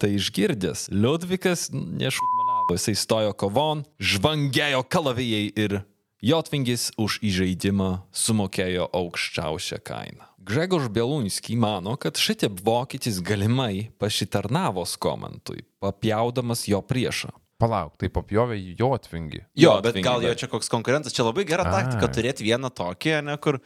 [0.00, 5.80] Tai išgirdęs, Liudvikas nešudmanavo, jisai stojo kovon, žvangėjo kalavijai ir
[6.20, 10.29] Jotvingis už įžeidimą sumokėjo aukščiausią kainą.
[10.50, 17.30] Gregor Bielunski mano, kad šitiep vokietis galimai pasitarnavo skomantui, papjaudamas jo priešą.
[17.60, 19.44] Palauk, tai papjovė jo atvingi.
[19.54, 21.76] Jo, bet gal atvingi, jo čia koks konkurentas, čia labai gera Ai.
[21.76, 23.60] taktika turėti vieną tokį, ne, kur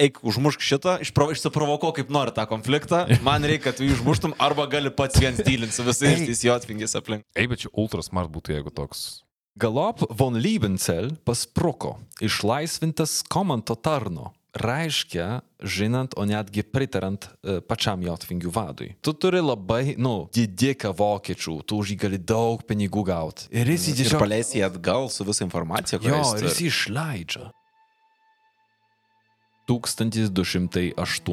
[0.00, 4.64] eik užmušk šitą, išsiprovokuok kaip nori tą konfliktą, man reikia, kad tu jį užmuštum, arba
[4.70, 7.26] gali pats viens dylinti su visais tais jotvingis aplink.
[7.36, 9.26] Ei, bet čia ultra smart būtų, jeigu toks.
[9.60, 14.30] Galop von Liebenzell paspruko, išlaisvintas komanto tarno.
[14.50, 18.88] Reiškia, žinant, o netgi pritarant e, pačiam Jotvingių vadui.
[18.98, 23.46] Tu turi labai, nu, didiką vokiečių, tu už jį gali daug pinigų gauti.
[23.54, 24.18] Ir jis jį Ir tiesiog...
[24.24, 26.48] paleisi jį atgal su visa informacija, Jo, kurią jis ir turi.
[26.50, 27.44] jis jį išleidžia.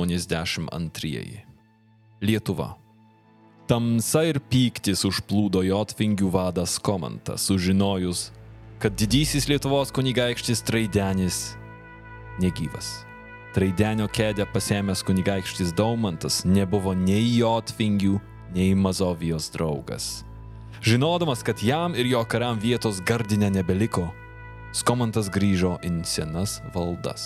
[0.07, 1.41] 1282.
[2.21, 2.75] Lietuva.
[3.67, 8.29] Tamsa ir pyktis užplūdo Jotvingių vadas Komantas, sužinojus,
[8.79, 11.57] kad didysis Lietuvos kunigaikštis Traidenis
[12.39, 13.06] negyvas.
[13.57, 18.19] Traidenio kėdę pasėmęs kunigaikštis Daumantas nebuvo nei Jotvingių,
[18.53, 20.05] nei Mazovijos draugas.
[20.85, 24.11] Žinodamas, kad jam ir jo kariam vietos gardinė nebeliko,
[24.77, 27.25] Skomantas grįžo į senas valdas.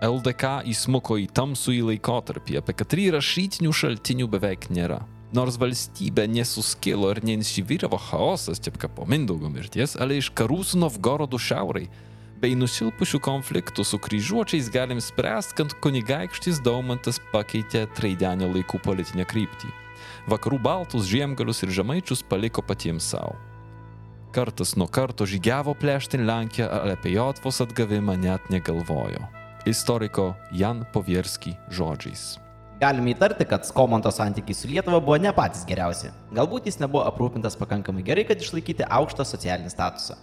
[0.00, 5.02] LDK įsmuko į tamsųjį laikotarpį, apie kurį rašytinių šaltinių beveik nėra.
[5.36, 11.36] Nors valstybė nesuskilo ir neinsivyravo chaosas, kaip po Mindaugo mirties, ale iš karų su Novgorodu
[11.36, 11.92] šiauriai,
[12.38, 19.70] bei nusilpusių konfliktų su kryžiuočiais galim spręsti, kad kunigaikštis Daumantas pakeitė Traidenio laikų politinę kryptį.
[20.30, 23.34] Vakarų Baltus, Žiemgalius ir Žemaičius paliko patiems savo.
[24.34, 29.24] Kartas nuo karto žygiavo plėšti Lenkiją, ale apie Jotvos atgavimą net negalvojo.
[29.66, 32.36] Istoriko Jan Povierski žodžiais.
[32.78, 36.12] Galime įtarti, kad Skomanto santykiai su Lietuva buvo ne patys geriausi.
[36.36, 40.14] Galbūt jis nebuvo aprūpintas pakankamai gerai, kad išlaikyti aukštą socialinį statusą.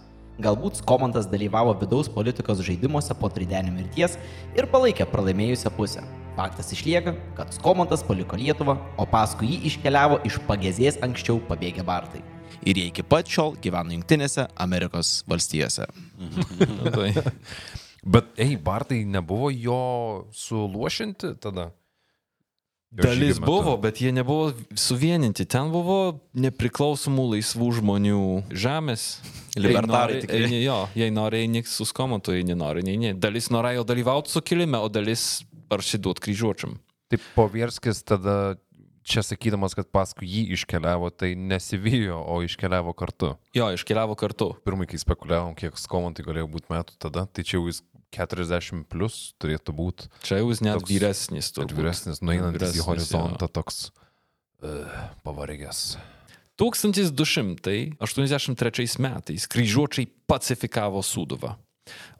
[0.42, 4.18] Galbūt Skomantas dalyvavo vidaus politikos žaidimuose po Tridenio mirties
[4.58, 6.04] ir palaikė pralaimėjusią pusę.
[6.36, 12.20] Faktas išlieka, kad Skomantas paliko Lietuvą, o paskui jį iškeliavo iš pagėzės anksčiau pabėgę Bartai.
[12.68, 15.88] Ir jie iki pat šiol gyvena Junktinėse Amerikos valstijose.
[16.96, 17.10] Tai
[18.06, 19.80] Bet, ei, Bartai nebuvo jo
[20.30, 21.72] suluošinti tada?
[22.96, 25.44] Dalis buvo, bet jie nebuvo suvieninti.
[25.48, 28.22] Ten buvo nepriklausomų laisvų žmonių
[28.56, 29.08] žemės.
[29.56, 30.42] Libertarai nori, tikri.
[30.44, 33.14] eini, jo, jei nori, eini su skomantu, jei nenori, neini.
[33.20, 36.76] Dalis norėjo dalyvauti sukilime, o dalis parsiduot kryžiuočiam.
[37.12, 38.56] Tai Povierskis tada
[39.06, 43.34] čia sakydamas, kad paskui jį iškeliavo, tai nesivijo, o iškeliavo kartu.
[43.56, 44.50] Jo, iškeliavo kartu.
[44.66, 47.84] Pirmai, kai spekuliavom, kiek skomantui galėjo būti metų tada, tai čia jau jis
[48.14, 50.06] 40 plus turėtų būti.
[50.22, 51.46] Čia jau jis net Toks- vyresnis.
[51.56, 51.76] Turbūt.
[51.78, 53.76] vyresnis, nueinantis į horizontą toks
[54.62, 54.86] uh,
[55.26, 55.96] pavargęs.
[56.56, 61.54] 1283 metais kryžiuočiai pacifikavo Sūduvą.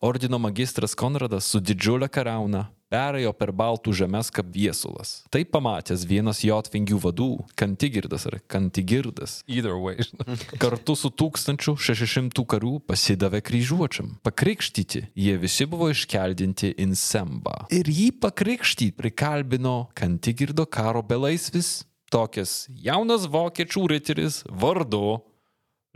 [0.05, 5.25] Ordino magistras Konradas su didžiulė karauna perėjo per Baltų žemės kaip viesulas.
[5.33, 7.29] Tai pamatęs vienas jotvingių vadų,
[7.59, 9.99] Kantigirdas ar Kantigirdas, Either way.
[10.63, 14.15] kartu su 1600 karių pasidavė kryžiuočiam.
[14.27, 17.67] Pakrikštyti jie visi buvo iškeldinti in Sembą.
[17.75, 25.19] Ir jį pakrikštyti prikalbino Kantigirdo karo belaisvis, tokias jaunas vokiečių riteris vardu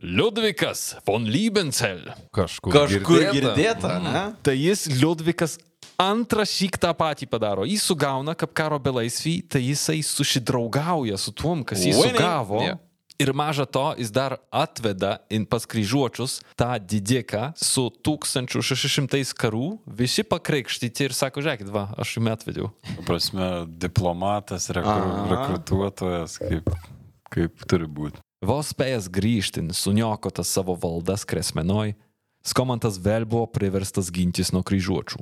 [0.01, 2.07] Liudvikas von Liebenzell.
[2.32, 3.34] Kažkur, Kažkur girdėta.
[3.36, 4.22] girdėta, ne?
[4.43, 5.59] Tai jis Liudvikas
[6.01, 7.67] antrą šyk tą patį padaro.
[7.69, 12.17] Jis sugauna kaip karo belaisvį, tai jisai susidraugauja su tuom, kas jį Winning.
[12.17, 12.63] sugavo.
[12.65, 12.81] Yeah.
[13.21, 20.25] Ir maža to, jis dar atveda in pas kryžiuočius tą didiką su 1600 karų, visi
[20.25, 22.71] pakreikštyti ir sako, žiūrėkit, va, aš jums atvedžiau.
[23.05, 26.73] Prasme, diplomatas, rekru, rekrutuotojas, kaip,
[27.29, 28.25] kaip turi būti.
[28.41, 31.93] Vos spėjęs grįžti, suniokotas savo valdas kresmenoj,
[32.41, 35.21] Skomantas vėl buvo priverstas gintis nuo kryžiuočių.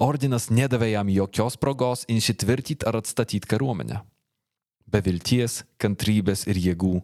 [0.00, 4.02] Ordinas nedavė jam jokios progos įsitvirtyti ar atstatyti kariuomenę.
[4.86, 7.00] Be vilties, kantrybės ir jėgų.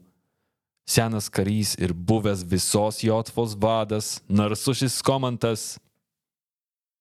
[0.87, 5.77] Senas karys ir buvęs visos Jotvos vadas, narsušis Skomantas,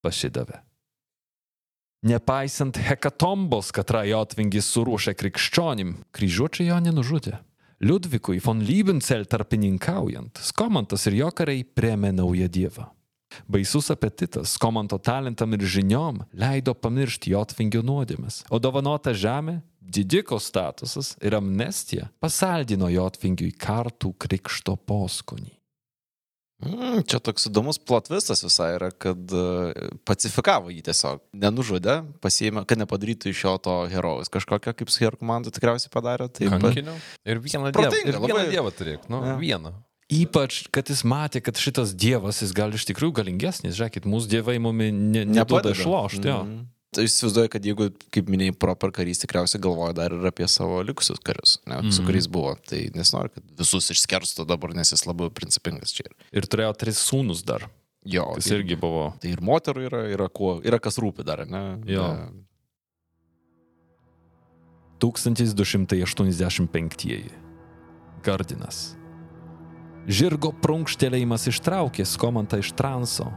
[0.05, 0.61] pasidavė.
[2.01, 7.35] Nepaisant hekatombos, katrą Jotvingis suruošė krikščionim, kryžiuočiai jo nenužudė.
[7.81, 12.87] Liudvikui von Liebenzell tarpininkaujant, Skomantas ir jo kariai priemė naują dievą.
[13.47, 21.15] Baisus apetitas Skomanto talentam ir žiniom leido pamiršti Jotvingio nuodėmes, o dovanota žemė, didiko statusas
[21.21, 25.51] ir amnestija pasaldino Jotvingiui kartų krikšto poskonį.
[26.61, 29.71] Mm, čia toks įdomus plotvistas visai yra, kad uh,
[30.05, 31.23] pacifikavo jį tiesiog.
[31.41, 34.29] Nenužudė, pasiėmė, kad nepadarytų iš jo to herojaus.
[34.29, 36.29] Kažkokią kaip su herojų komanda tikriausiai padarė.
[36.29, 36.99] Tai Kankiniau.
[37.25, 37.95] Ir vieną dievą.
[38.05, 38.51] Ir vieną labai.
[38.53, 39.09] dievą turėk.
[39.09, 39.39] Nu, Jo.
[39.41, 39.73] vieną.
[40.11, 43.77] Ypač, kad jis matė, kad šitas dievas, jis gal iš tikrųjų galingesnis.
[43.77, 46.27] Žiūrėkit, mūsų dievai mumi ne, neduoda išlošti.
[46.27, 46.65] Mm.
[46.91, 51.23] Tai įsivaizduoju, kad jeigu, kaip minėjai, proper karys tikriausiai galvoja dar ir apie savo likusius
[51.23, 51.93] karius, ne, mm.
[51.95, 52.51] su kuriais buvo.
[52.67, 56.11] Tai nesinori, kad visus išskerstų dabar, nes jis labai principingas čia.
[56.35, 57.71] Ir turėjo tris sūnus dar.
[58.03, 59.13] Jo, Kas tai- irgi buvo.
[59.21, 61.79] Tai ir moterų yra, yra, kuo, yra kas rūpi dar, ne?
[61.87, 62.11] Jo.
[62.11, 62.43] Ne.
[65.01, 67.31] 1285.
[68.21, 69.00] Gardinas.
[70.09, 73.27] Žirgo prunkštelėjimas ištraukė Skomantą iš transo,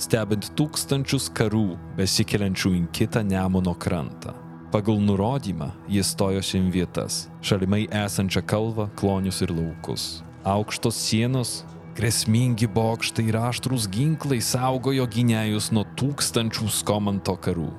[0.00, 4.32] stebint tūkstančius karų besikeliančių į kitą Nemuno krantą.
[4.72, 10.22] Pagal nurodymą jis stojosi į vietas- šalimai esančią kalvą, klonius ir laukus.
[10.44, 11.62] Aukštos sienos,
[11.94, 17.70] grėsmingi bokštai ir aštrus ginklai saugojo gynėjus nuo tūkstančių Skomanto karų.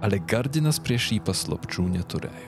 [0.00, 2.47] Ale Gardinas prieš jį paslapčių neturėjo.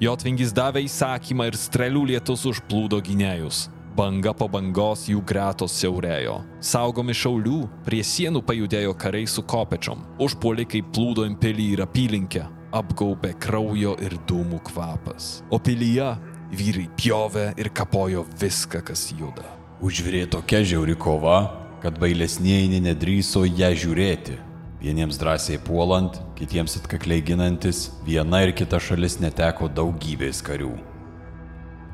[0.00, 3.66] Jotvingis davė įsakymą ir strėlių lietus užplūdo gynėjus.
[3.98, 6.38] Banga po bangos jų gretos siaurėjo.
[6.64, 10.00] Saugomi šaulių, prie sienų pajudėjo kariai su kopečiom.
[10.24, 12.46] Užpuolikai plūdo į pilį ir apylinkę.
[12.72, 15.42] Apgaubė kraujo ir dūmų kvapas.
[15.52, 16.14] O pilyje
[16.48, 19.44] vyrai pjovė ir kapojo viską, kas juda.
[19.84, 21.42] Užvirė tokia žiauri kova,
[21.84, 24.46] kad bailesnėjai nedrįso ją žiūrėti.
[24.80, 30.72] Vieniems drąsiai puolant, kitiems atkakliai ginantis, viena ir kita šalis neteko daugybės karių.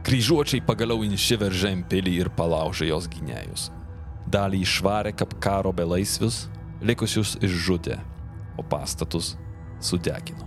[0.07, 3.72] Kryžiuočiai pagaliau įsiveržė į pilį ir palaužė jos gynėjus.
[4.30, 6.45] Dalį išvarė kaip karo belaisvius,
[6.78, 7.99] likusius išžudė,
[8.55, 9.34] o pastatus
[9.82, 10.47] sudegino.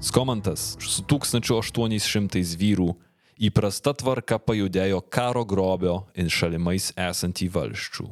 [0.00, 2.88] Skomantas su 1800 vyrų
[3.36, 8.08] įprasta tvarka pajudėjo karo grobio in šalimais esantį valščių.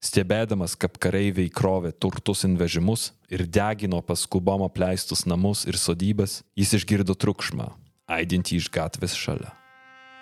[0.00, 6.72] Stebėdamas, kaip kareiviai krovė turtus in vežimus ir degino paskubom apleistus namus ir sodybas, jis
[6.78, 7.66] išgirdo triukšmą,
[8.08, 9.52] aidintį iš gatvės šalia.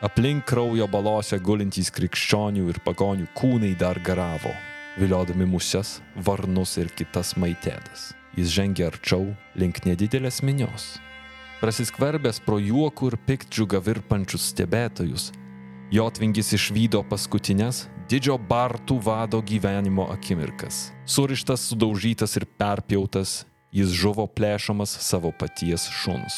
[0.03, 4.51] Aplink kraujo balose gulintys krikščionių ir pagonių kūnai dar garavo,
[4.99, 8.13] viliodami muses, varnus ir kitas maitėdas.
[8.35, 10.97] Jis žengė arčiau link nedidelės minios.
[11.63, 15.33] Prasiskverbęs pro juokų ir piktdžiugą virpančius stebėtojus,
[15.89, 20.91] Jotvingis išvydo paskutinės didžio Bartų vado gyvenimo akimirkas.
[21.09, 26.37] Surištas, sudaužytas ir perpjautas, jis žuvo plėšomas savo paties šuns.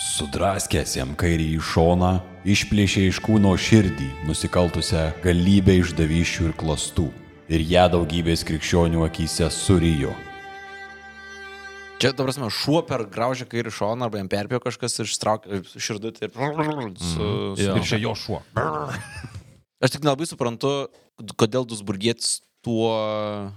[0.00, 2.12] Sudraskęs jam kairį į šoną,
[2.44, 7.08] išplėšė iš kūno širdį, nusikaltusią galybę išdavyščių ir klastų,
[7.48, 10.12] ir ją daugybės krikščionių akise surijo.
[12.00, 16.28] Čia, ta prasme, šuo per graužę kairį šoną arba jam perpėjo kažkas ir ištraukė širdutį
[16.28, 16.36] ir...
[16.96, 17.26] Su, su,
[17.60, 17.74] Jo.
[17.76, 18.38] Ir čia jo šuo.
[19.80, 20.70] Aš tik nelabai suprantu,
[21.40, 22.90] kodėl Dusburgietis tuo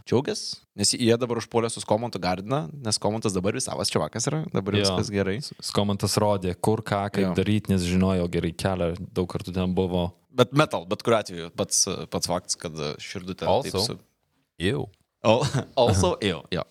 [0.07, 4.77] džiaugiasi, nes jie dabar užpuolė su Komontu Gardiną, nes Komontas dabar visavas čiavakas yra, dabar
[4.77, 4.85] Jo.
[4.85, 5.37] viskas gerai.
[5.63, 10.05] Skomantas rodė, kur ką, kaip daryti, nes žinojo gerai kelią, daug kartų ten buvo.
[10.33, 13.47] Bet metal, bet kuriuo atveju, pats, pats faktas, kad širdutė.
[13.51, 13.83] Also.
[13.89, 13.97] Su...
[14.63, 14.85] Jau.
[15.23, 15.43] Al-
[15.79, 16.63] Also, jau, jo.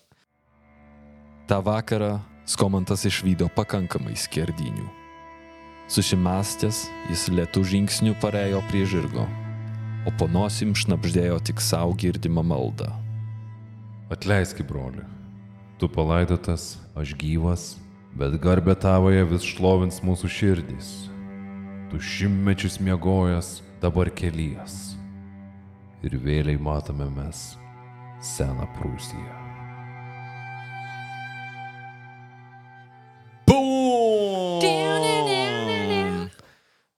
[1.47, 4.83] Ta vakarą Skomantas išvydo pakankamai skerdinių.
[5.87, 9.23] Susimastęs, jis lėtų žingsnių parejo prie žirgo,
[10.03, 12.89] o po nosim šnapždėjo tik savo girdimą maldą.
[14.11, 15.05] Atleisk, broli.
[15.79, 17.63] Tu palaidotas, aš gyvas,
[18.15, 20.89] bet garbė tavoje vis šlovins mūsų širdys.
[21.91, 24.97] Tu šimtmečius miegojas, dabar kelies.
[26.03, 27.53] Ir vėliai matome mes
[28.19, 29.42] seną Prūsiją.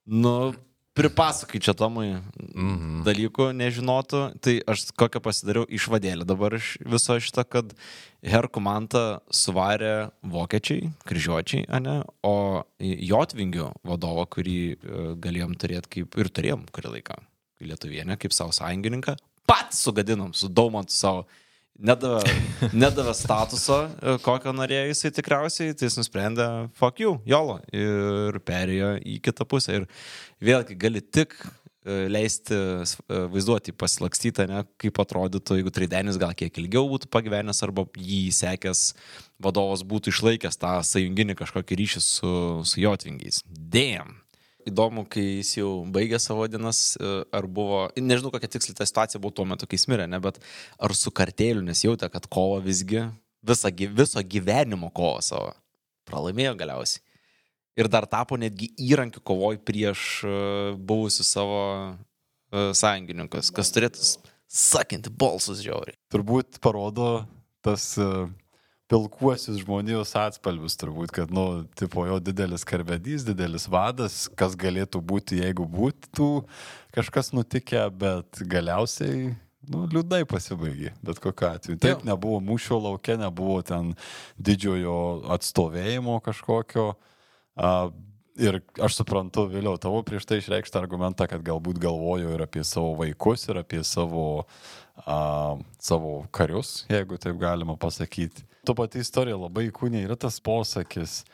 [0.06, 0.54] Nu,
[0.96, 2.14] pripasakai čia Tomui
[2.56, 3.02] Mhm.
[3.04, 7.74] dalykų nežinotų, tai aš kokią pasidariau išvadėlę dabar iš viso šito, kad
[8.24, 14.76] Herku mantą suvarė vokiečiai, kryžiuočiai, ane, o Jotvingių vadovą, kurį e,
[15.20, 17.18] galėjom turėti kaip ir turėjom kurį laiką,
[17.60, 21.26] Lietuvienę, kaip savo sąjungininką, pats sugadinom su Daumantu savo.
[21.76, 22.22] Nedavė,
[22.84, 26.48] nedavė statuso, e, kokio norėjo jisai tikriausiai, tai jis nusprendė,
[26.78, 29.82] fuck you, jolo, ir perėjo į kitą pusę.
[29.82, 29.86] Ir
[30.48, 36.62] vėlgi gali tik e, leisti e, vaizduoti, pasilakstyti, ne, kaip atrodytų, jeigu Tridenis gal kiek
[36.62, 38.86] ilgiau būtų pagyvenęs arba jį sekęs
[39.42, 43.44] vadovas būtų išlaikęs tą sąjunginį kažkokį ryšį su, su Jotvingiais.
[43.44, 44.15] Damn.
[44.66, 49.20] Įdomu, kai jis jau baigė savo dienas, e, ar buvo, nežinau kokia tiksliai ta situacija
[49.22, 50.40] buvo tuo metu, kai jis mirė, ne, bet
[50.82, 53.04] ar su kartėliu, nes jautė, kad kovo visgi,
[53.46, 55.52] visą, gy- viso gyvenimo kovo savo
[56.08, 57.02] pralaimėjo galiausiai.
[57.76, 60.36] Ir dar tapo netgi įrankiu kovoj prieš e,
[60.88, 61.60] buvusius savo
[61.92, 64.02] e, sąjungininkus, kas turėtų
[64.48, 65.98] sakinti balsus žiauriai.
[66.10, 67.26] turbūt parodo
[67.66, 68.28] tas uh,
[68.90, 75.40] pilkuosius žmonijos atspalvius, turbūt, kad, nu, tipo, jo didelis karvedys, didelis vadas, kas galėtų būti,
[75.42, 76.30] jeigu būtų
[76.96, 79.34] kažkas nutikę, bet galiausiai,
[79.72, 81.80] nu, liūdnai pasibaigė, bet kokiu atveju.
[81.82, 83.94] Taip, nebuvo mūšio laukia, nebuvo ten
[84.38, 84.98] didžiojo
[85.36, 86.92] atstovėjimo kažkokio.
[87.56, 87.90] Uh,
[88.36, 92.90] Ir aš suprantu vėliau tavo prieš tai išreikštą argumentą, kad galbūt galvojo ir apie savo
[92.98, 94.44] vaikus, ir apie savo,
[95.06, 98.44] a, savo karius, jeigu taip galima pasakyti.
[98.66, 101.24] Tu pati istorija labai kūnė yra tas posakis.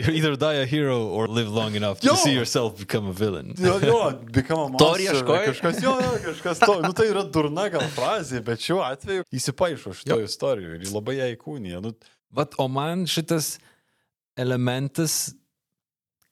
[0.00, 2.12] You either die a hero or live long enough Jo!
[2.16, 3.52] to see yourself become a villain.
[3.58, 3.98] Jo, jo,
[4.32, 5.44] become a To monster, ieškojai?
[5.52, 6.78] Kažkas, jo, jo, kažkas to.
[6.82, 11.28] Nu, tai yra durna gal frazė, bet šiuo atveju įsipaišo šito istorijoje ir labai ją
[11.36, 11.82] įkūnija.
[11.84, 11.92] Nu,
[12.32, 13.58] Vat, o man šitas
[14.40, 15.34] elementas,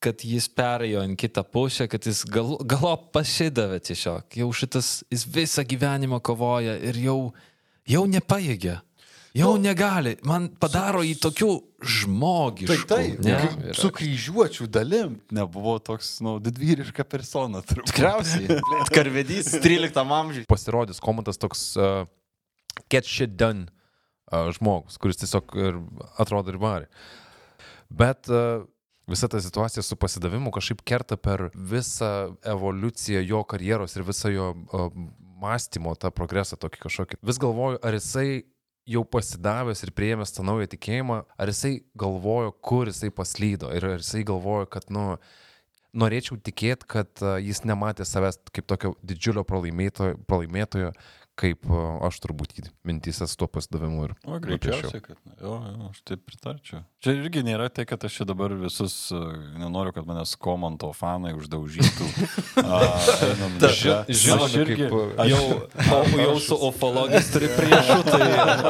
[0.01, 4.29] kad jis perėjo į kitą pusę, kad jis gal, galo pasidavė tiesiog.
[4.41, 7.19] Jau šitas, jis visą gyvenimą kovoja ir jau,
[7.89, 8.81] jau nepaėgia.
[9.37, 10.17] Jau negali.
[10.27, 11.51] Man padaro į tokių
[11.87, 12.79] žmogiškų.
[12.91, 13.75] tai taip, ne?
[13.79, 17.63] su kryžiuočių dalim nebuvo toks, nu, didvyriška persona.
[17.63, 17.93] turbūt.
[17.93, 18.59] Tikriausiai.
[18.97, 20.49] Karvedys 13 amžiuje.
[20.51, 22.09] Pasirodys komandas toks uh,
[22.91, 25.79] get shit done uh, žmogus, kuris tiesiog ir
[26.19, 26.91] atrodo ir varė.
[27.87, 28.67] Bet uh,
[29.11, 34.53] visa ta situacija su pasidavimu kažkaip kerta per visą evoliuciją jo karjeros ir visą jo
[35.41, 37.21] mąstymo, tą progresą tokį kažkokį.
[37.25, 38.43] Vis galvoju, ar jisai
[38.91, 44.03] jau pasidavęs ir prieėmęs tą naują tikėjimą, ar jisai galvojo, kur jisai paslydo ir ar
[44.03, 45.15] jisai galvojo, kad, nu,
[45.97, 50.93] norėčiau tikėti, kad jis nematė savęs kaip tokio didžiulio pralaimėtojo, pralaimėtojo
[51.41, 51.65] kaip
[52.07, 52.53] aš turbūt
[52.87, 55.17] mintys su tuo pasidavimu ir O greičiausiai, kad.
[55.41, 56.83] Jo, jo, aš taip pritarčiau.
[57.01, 61.33] Čia irgi nėra tai, kad aš čia dabar visus, uh, nenoriu, kad manęs komanto fanai
[61.39, 62.11] uždaužytų.
[64.11, 65.45] Žinoma, Aš irgi- kaip, aš- jau,
[65.97, 68.29] o, jau su ufologais turi priešų, tai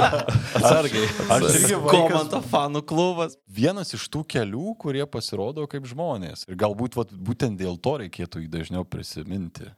[0.61, 1.09] atsargiai.
[1.37, 3.37] Aš irgi Komanto fanų klubas.
[3.51, 6.47] vienas iš tų kelių, kurie pasirodo kaip žmonės.
[6.51, 9.71] Ir galbūt vat, būtent dėl to reikėtų jį dažniau prisiminti.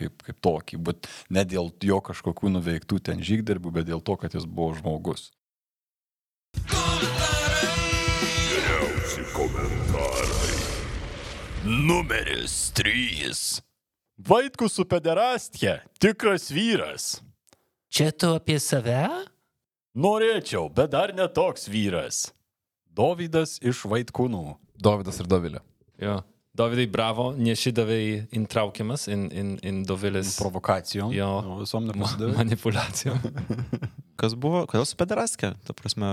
[0.00, 4.32] Kaip, kaip tokį, bet ne dėl jo kažkokių nuveiktų ten žygdarbių, bet dėl to, kad
[4.32, 5.28] jis buvo žmogus.
[8.48, 10.56] Geriausi komentarai.
[11.68, 13.60] Numeris 3.
[14.24, 17.20] Vaitkus su pederastė, tikras vyras.
[17.92, 19.04] Čia tu apie save?
[20.00, 22.30] Norėčiau, bet dar netoks vyras.
[22.96, 24.56] Dovydas iš Vaitkūnų.
[24.80, 25.60] Dovydas ir Dovilė.
[26.00, 26.20] Jo.
[26.56, 31.12] Davidai, bravo, nešidavai intraukiamas in, in, in Dovilės Provokacijom.
[31.14, 31.28] Jo.
[31.60, 32.34] Visom ma- nepasidavė.
[32.40, 33.20] manipulacijom.
[34.20, 35.52] Kas buvo, kodėl su pederaskė?
[35.64, 36.10] Ta prasme,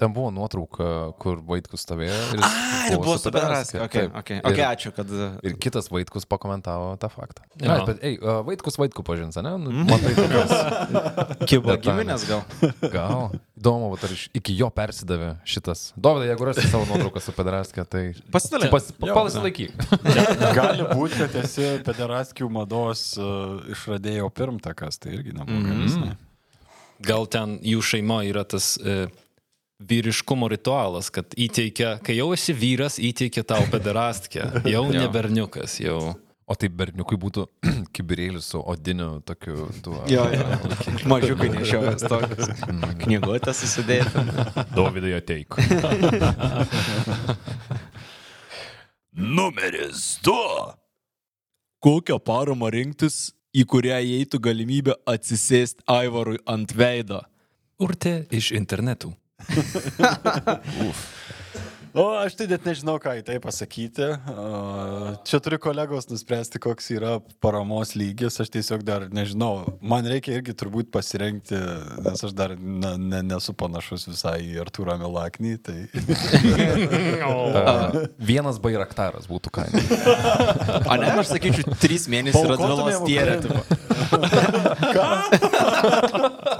[0.00, 0.84] Ten buvo nuotrauka,
[1.20, 2.16] kur Vaitkus stovėjo.
[2.32, 2.48] Ir, A,
[2.88, 3.82] ir buvo su Bedaraskė.
[3.84, 4.14] Okay, Taip.
[4.16, 4.38] okay.
[4.38, 5.10] Ir- okay, ačiū, kad...
[5.44, 7.44] Ir kitas Vaitkus pakomentavo tą faktą.
[7.60, 9.52] Na, bet, ei, uh, Vaitkus Vaitkų pažins, ne?
[9.60, 10.54] Nu, Matai, tokios.
[11.50, 12.40] Kibo giminės gal.
[12.96, 13.36] Gal.
[13.60, 15.90] Įdomu, ar iki jo persidavė šitas.
[16.00, 18.04] Dovydai, jeigu rasi savo nuotrauką su Pedaraskė, tai...
[18.32, 18.72] Pasidalink.
[18.72, 19.76] Pas, pa, pasilaikyk.
[20.62, 25.76] Gali būti, kad esi pederaskių mados uh, išradėjo pirmtakas, tai irgi neblogai.
[25.92, 26.18] Mm.
[27.04, 29.06] Gal ten jų šeima yra tas e,
[29.80, 34.50] vyriškumo ritualas, kad įteikia, kai jau esi vyras, įteikia tau pederastkę.
[34.68, 36.12] Jau ne berniukas, jau.
[36.50, 37.44] O tai berniukui būtų
[37.94, 40.00] kibirėlis su odiniu tokiu tuo.
[40.10, 40.46] Jo, jo.
[41.12, 42.50] Mažiukai nešiojas tokius.
[43.04, 44.24] Knygutę susidėti.
[44.76, 45.54] Dovydai ateik.
[49.38, 50.74] Numeris 2.
[51.80, 57.22] Kokią paramą rinktis, į kurią įeitų galimybė atsisėsti Aivarui ant veido?
[57.80, 59.14] Urte iš internetų.
[61.90, 64.14] O aš tai net nežinau, ką į tai pasakyti.
[65.26, 68.38] Čia turi kolegos nuspręsti, koks yra paramos lygis.
[68.42, 69.74] Aš tiesiog dar nežinau.
[69.82, 71.58] Man reikia irgi turbūt pasirengti,
[72.06, 75.58] nes aš dar na, ne, nesu panašus visai į Arturą Milaknį.
[75.66, 75.78] Tai...
[78.30, 79.82] Vienas bairaktaras būtų kaina.
[80.86, 83.34] A ne, aš sakyčiau, trys mėnesiai yra dvilos tierė.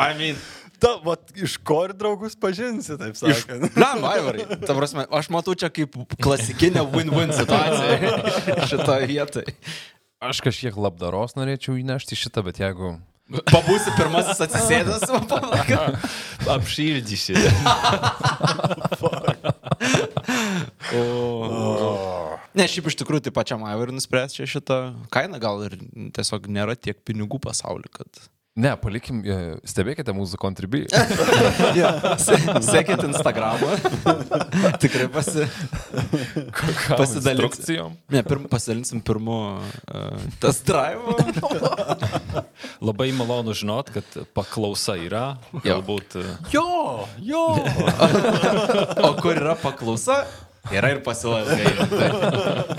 [0.01, 0.37] I mean,
[0.81, 3.69] Ta, vat, iš ko ir draugus pažinsi, taip sakant.
[3.77, 4.47] Blam, Aivarai.
[4.65, 8.11] Ta prasme, aš matau čia kaip klasikinę win-win situaciją
[8.73, 9.57] šitoje vietoje.
[10.21, 12.97] Aš kažkiek labdaros norėčiau įnešti šitą, bet jeigu...
[13.31, 15.05] Pabūsi pirmasis atsisėdęs,
[16.51, 17.37] Apšildysi.
[22.51, 24.79] Ne, šiaip iš tikrųjų tai pačiam Aivarui nuspręs čia šitą
[25.15, 25.77] kainą, gal ir
[26.17, 28.23] tiesiog nėra tiek pinigų pasaulyje, kad...
[28.61, 29.37] Ne, palikim, e,
[29.69, 30.83] stebėkite mūsų kontribį.
[32.71, 33.77] Sekit Instagramą.
[34.83, 35.47] Tikrai pasi...
[36.99, 37.95] pasidalinsim.
[38.13, 41.01] Ne, pirm, pasidalinsim pirmu uh, test drive.
[42.87, 45.25] Labai malonu žinot, kad paklausa yra.
[45.65, 46.19] Galbūt.
[46.21, 47.47] e, Jo, jo.
[49.09, 50.21] O kur yra paklausa?
[50.75, 51.89] Yra ir pasiūla ilgai.
[51.89, 52.11] Tai,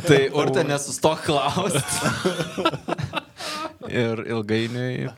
[0.05, 1.81] tai urte nesustok klausti.
[3.89, 5.09] Ir ilgainiui.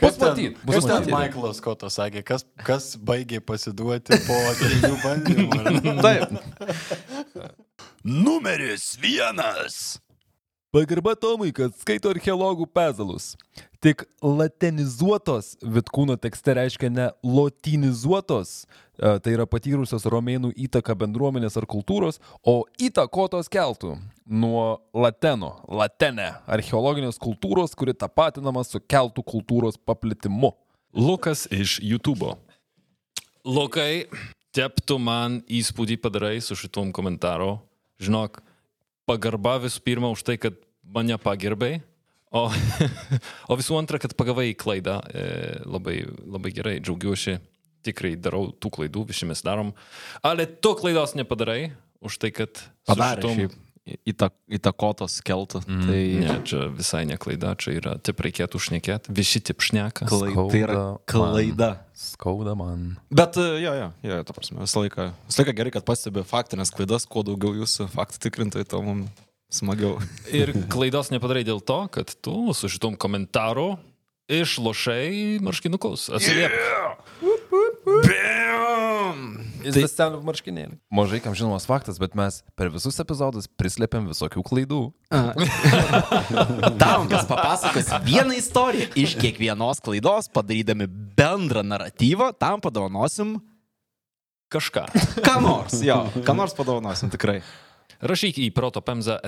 [0.00, 1.14] Bus matyt, bus Kas ten matyt.
[1.14, 5.96] Michaelas Skotas sakė, kas, kas baigė pasiduoti po trijų bandymų?
[6.06, 6.36] Taip.
[8.04, 9.42] Numeris 1.
[10.70, 13.32] Pagarba Tomui, kad skaito archeologų pezalus.
[13.82, 18.68] Tik latenizuotos Vitkūno tekste reiškia ne lotinizuotos,
[19.00, 23.94] tai yra patyrusios romėnų įtaką bendruomenės ar kultūros, o įtakotos keltų
[24.30, 30.52] nuo lateno, latene, archeologinės kultūros, kuri tapatinama su keltų kultūros paplitimu.
[30.94, 32.34] Lukas iš YouTube.
[33.46, 34.06] Lukai,
[34.54, 37.56] teptų man įspūdį padarai su šitom komentaru.
[38.02, 38.40] Žinok,
[39.08, 41.78] pagarba visų pirma už tai, kad mane pagerbai,
[42.30, 42.46] o,
[43.50, 44.98] o visų antra, kad pagavai klaidą.
[45.14, 45.24] E,
[45.66, 47.38] labai, labai gerai, džiaugiuosi.
[47.86, 49.72] Tikrai darau tų klaidų, visi mes darom.
[50.26, 51.72] Ale tu klaidos nepadarai
[52.04, 52.62] už tai, kad...
[52.88, 53.58] Padarė šiaip
[54.06, 55.62] įtak, įtakotos keltų.
[55.66, 60.08] Mm, tai Ne, čia visai ne klaida, čia yra, taip reikėtų šnekėti, visi taip šneka.
[60.10, 61.70] klai, tai yra klaida.
[61.96, 62.94] Skauda man.
[63.12, 66.72] Bet e, jo, jo, jo, ta prasme, visą laiką, visą laiką gerai, kad pastebi faktinės
[66.74, 69.98] klaidas, kuo daugiau jūsų faktų tikrintojai, to mums smagiau.
[70.40, 73.74] Ir klaidos nepadarai dėl to, kad tu su šitom komentaru
[74.30, 76.08] išlošai marškinukus.
[76.14, 76.54] Atsiliep.
[79.60, 80.78] Jis tai stebė marškinėlį.
[80.92, 84.80] Mažai kam žinomas faktas, bet mes per visus epizodus prislėpėm visokių klaidų.
[86.80, 93.38] Daungas papasakos vieną istoriją iš kiekvienos klaidos, padarydami bendrą naratyvą, tam padovanosim
[94.50, 94.88] Kažką.
[95.22, 97.36] Ką nors, jo, ką nors padovanosim tikrai.
[98.02, 99.20] Rašyk į protopemza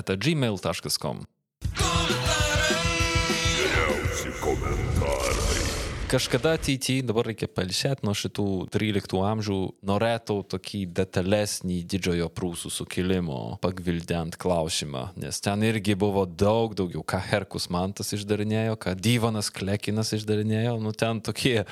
[6.13, 8.45] Kažkada ateityje, dabar reikia palsėti nuo šitų
[8.75, 9.55] 13 amžių,
[9.89, 17.17] norėtų tokį detalesnį didžiojo prūsų sukilimo pagvildent klausimą, nes ten irgi buvo daug daugiau, ką
[17.31, 21.63] Herkus Mantas išdarinėjo, ką Dyvanas Klekinas išdarinėjo, nu ten tokie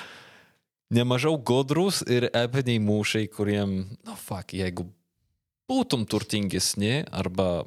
[0.89, 4.89] nemažiau godrus ir epiniai mūšiai, kuriem, nu, fuck, jeigu
[5.69, 7.67] būtum turtingesni arba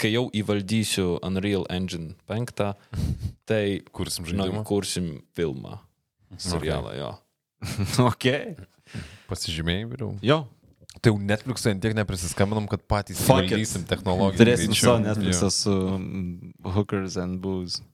[0.00, 2.62] kai jau įvaldysiu Unreal Engine 5,
[3.48, 4.64] tai Kursim žinok, žaidimą.
[4.68, 5.78] kursim filmą,
[6.40, 7.12] serialą, jo.
[8.10, 8.26] Ok.
[9.30, 10.14] Pasižymėjai vėliau.
[10.24, 10.42] Jo.
[11.00, 14.40] Tai jau Netflix'e tiek neprisiskambinam, kad patys valdysim technologiją.
[14.40, 17.84] Turėsim savo Netflixą su mm, hookers and booze.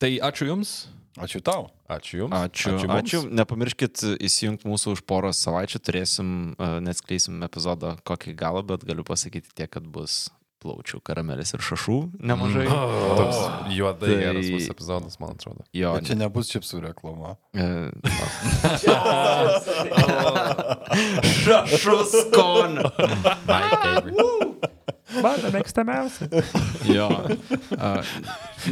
[0.00, 0.78] Tai ačiū Jums,
[1.18, 1.66] Ačiū tau.
[1.90, 2.32] Ačiū Jums.
[2.32, 2.70] Ačiū.
[2.70, 2.86] Ačiū.
[2.86, 3.02] mums.
[3.02, 3.20] Ačiū.
[3.34, 5.80] Nepamirškit įsijungti mūsų už poros savaičių.
[5.82, 10.28] Turėsim, uh, neatskleisim epizodą kokį galą, bet galiu pasakyti tiek, kad bus
[10.60, 11.96] plaučių karamelės ir šašų
[12.30, 12.66] nemažai.
[12.68, 12.74] Mm.
[13.20, 13.38] Toks
[13.76, 15.64] juodai Tai- geras bus epizodas, man atrodo.
[15.76, 17.30] Jo, Bet čia nebus čipsų reklama.
[17.54, 17.56] e,
[21.40, 22.90] Šašų skonio.
[25.22, 26.28] Mano mėgstamiausia.
[26.96, 27.06] Jo.
[27.76, 28.00] A,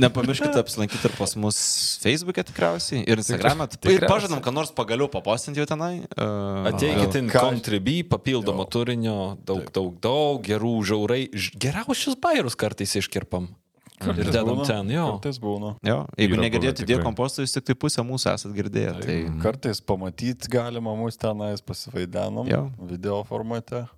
[0.01, 1.59] nepamirškite apsilankyti ir pas mus
[2.03, 3.67] Facebook'e tikriausiai ir Instagram'e.
[3.93, 6.05] Ir pažadam, kad nors pagaliau papostinti jau tenai.
[6.17, 11.23] Uh, Ateikit in Ką- Contribui, papildomo turinio, daug, daug, daug, gerų žaurai.
[11.35, 13.51] Ž- Geriausius bairus kartais iškirpam.
[13.99, 15.05] Ir dedam ten, jo.
[15.17, 15.73] Kartais būna.
[15.83, 17.03] Jo, jeigu Yra negirdėjote tikrai.
[17.03, 18.93] komposto, jūs tik tai pusę mūsų esat girdėję.
[19.03, 19.17] Tai...
[19.43, 22.61] Kartais pamatyti galima mus tenais pasivaidenom Jo.
[22.87, 23.89] video formate.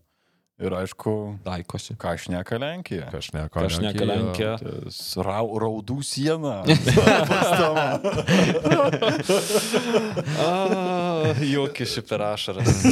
[0.60, 1.94] Ir aišku, Daikosi.
[1.96, 3.06] ką šneka Lenkija.
[3.08, 4.58] Kažneka, Kažneka Lenkija.
[4.60, 6.60] Tas Rau, raudų siena.
[11.50, 12.82] Juoki šį per ašaras.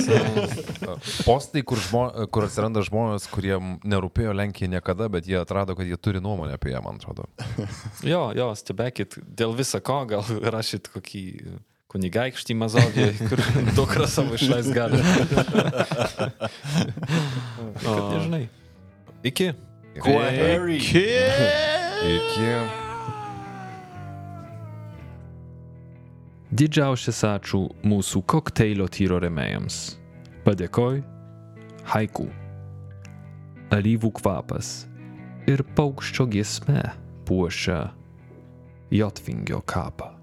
[1.26, 5.98] Postai, kur, žmo, kur atsiranda žmonės, kuriem nerūpėjo Lenkija niekada, bet jie atrado, kad jie
[6.00, 7.28] turi nuomonę apie ją, man atrodo.
[8.06, 10.24] Jo, jo, stebėkit, dėl viso ko gal
[10.56, 11.24] rašyt kokį
[11.88, 13.42] kunigaikštį mazovį, kur
[13.78, 15.00] dukra savo išleis gali.
[17.80, 18.44] Kad nežinai.
[19.24, 19.52] Iki.
[22.08, 22.52] Iki.
[26.58, 29.98] Didžiausias ačiū mūsų kokteilio tyro remėjams.
[30.46, 31.02] Padėkoj,
[31.92, 32.28] haiku,
[33.74, 34.70] alyvų kvapas
[35.50, 36.84] ir paukščio giesme
[37.28, 37.82] puošia
[38.92, 40.17] Jotvingio kapą.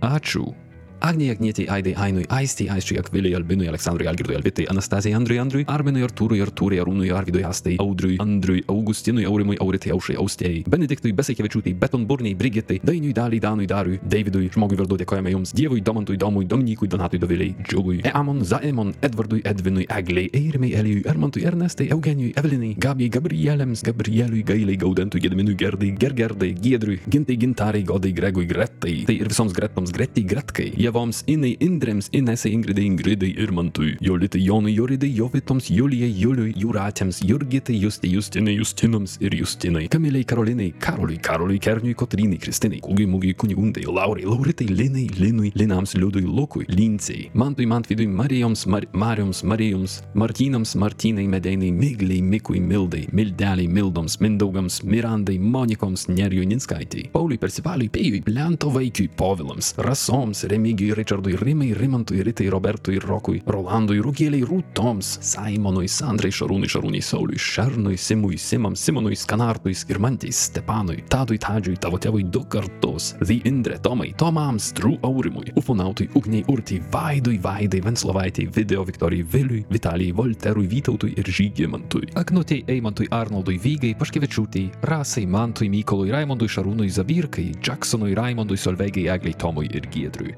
[0.00, 0.54] Ačiū.
[1.00, 6.02] Agnijai, Agnietei, Aidai, Ainui, Aistei, Aisčiui, Akviliai, Albinui, Aleksandrui, Algirdui, Alvitai, Anastazijai, Andriui, Andriui, Arminui,
[6.02, 12.34] Artūrui, Artūrai, Arūnui, Arvidui, Astai, Audriui, Andriui, Augustinui, Aurimui, Auritai, Aušai, Austėjai, Benediktui, Besaikevičiūtai, Betonburniai,
[12.34, 17.22] Brigitai, Dainiui, Daliai, Danui, Dariui, Davidui, žmogui vardu dėkojame Jums, Dievui, Domantui, Domui, Dominikui, Donatui,
[17.22, 23.84] Doviliai, Džiugui, Eamon, Zaemon, Edvardui, Edvinui, Egliai, Eirimai, Elijui, Ermantui, Ernestai, Eugenijui, Evelinai, Gabijai, Gabrielėms,
[23.86, 29.54] Gabrieliui, Gailiai, Gaudentui, Gedminui, Gerdai, Gergerdai, Giedriui, Gintai, Gintarai, Godai, Gregui, Gretai, tai ir visoms
[29.54, 36.08] Gretoms, Gretai, Gretkai, Jevoms, Inai, Indrėms, Inesai, Ingridai, Ingridai, Irmantui, Jolitai, Jonui, Joridai, Jovitoms, Julijai,
[36.16, 42.80] Juliui, Jūratėms, Jurgitai, Justai, Justinai, Justinams ir Justinai, Kamiliai, Karolinai, Karoliui, Karoliui, Kerniui, Kotrinai, Kristinai,
[42.84, 48.86] Kūgiai, Mūgiai, Kunigundai, Laurai, Lauritai, Linai, Linui, Linams, Liudui, Lukui, Lincei, Mantui, Mantvidui, Marijoms, Mar
[48.92, 57.10] Marijoms, Marijoms, Martynams, Martynai, Medeinai, Migliai, Mikui, Mildai, Mildeliai, Mildoms, Mindaugams, Mirandai, Monikoms, Nerijui, Ninskaitai,
[57.12, 60.46] Pauliui, Persivaliui, Pėjui, Lento vaikiui, Povilams, Rasoms,
[60.78, 67.38] Remigijui, Richardui, Rimai, Rimantui, Ritai, Robertui, Rokui, Rolandui, Rūgėliai, Rūtoms, Simonui, Sandrai, Šarūnui, Šarūnai, Sauliui,
[67.38, 73.80] Šernui, Simui, Simams, Simonui, Skanartui, Skirmantei, Stepanui, Tadui, Tadžiui, tavo tėvui du kartus, The Indre,
[73.82, 80.68] Tomai, Tomams, Trų Aurimui, Ufonautui, Ugniai, Urtį, Vaidui, Vaidai, Venslovaitei, Video Viktorijai, Viliui, Vitalijai, Volterui,
[80.70, 88.14] Vytautui ir Žygimantui, Agnutei, Eimantui, Arnoldui, Vygai, Paškevičiūtei, Rasai, Mantui, Mykolui, Raimondui, Šarūnui, Zavirkai, Jacksonui,
[88.14, 90.36] Raimondui, Solveigai, Egliai, Tomui ir Giedriui.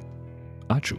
[0.71, 0.97] Ačiū.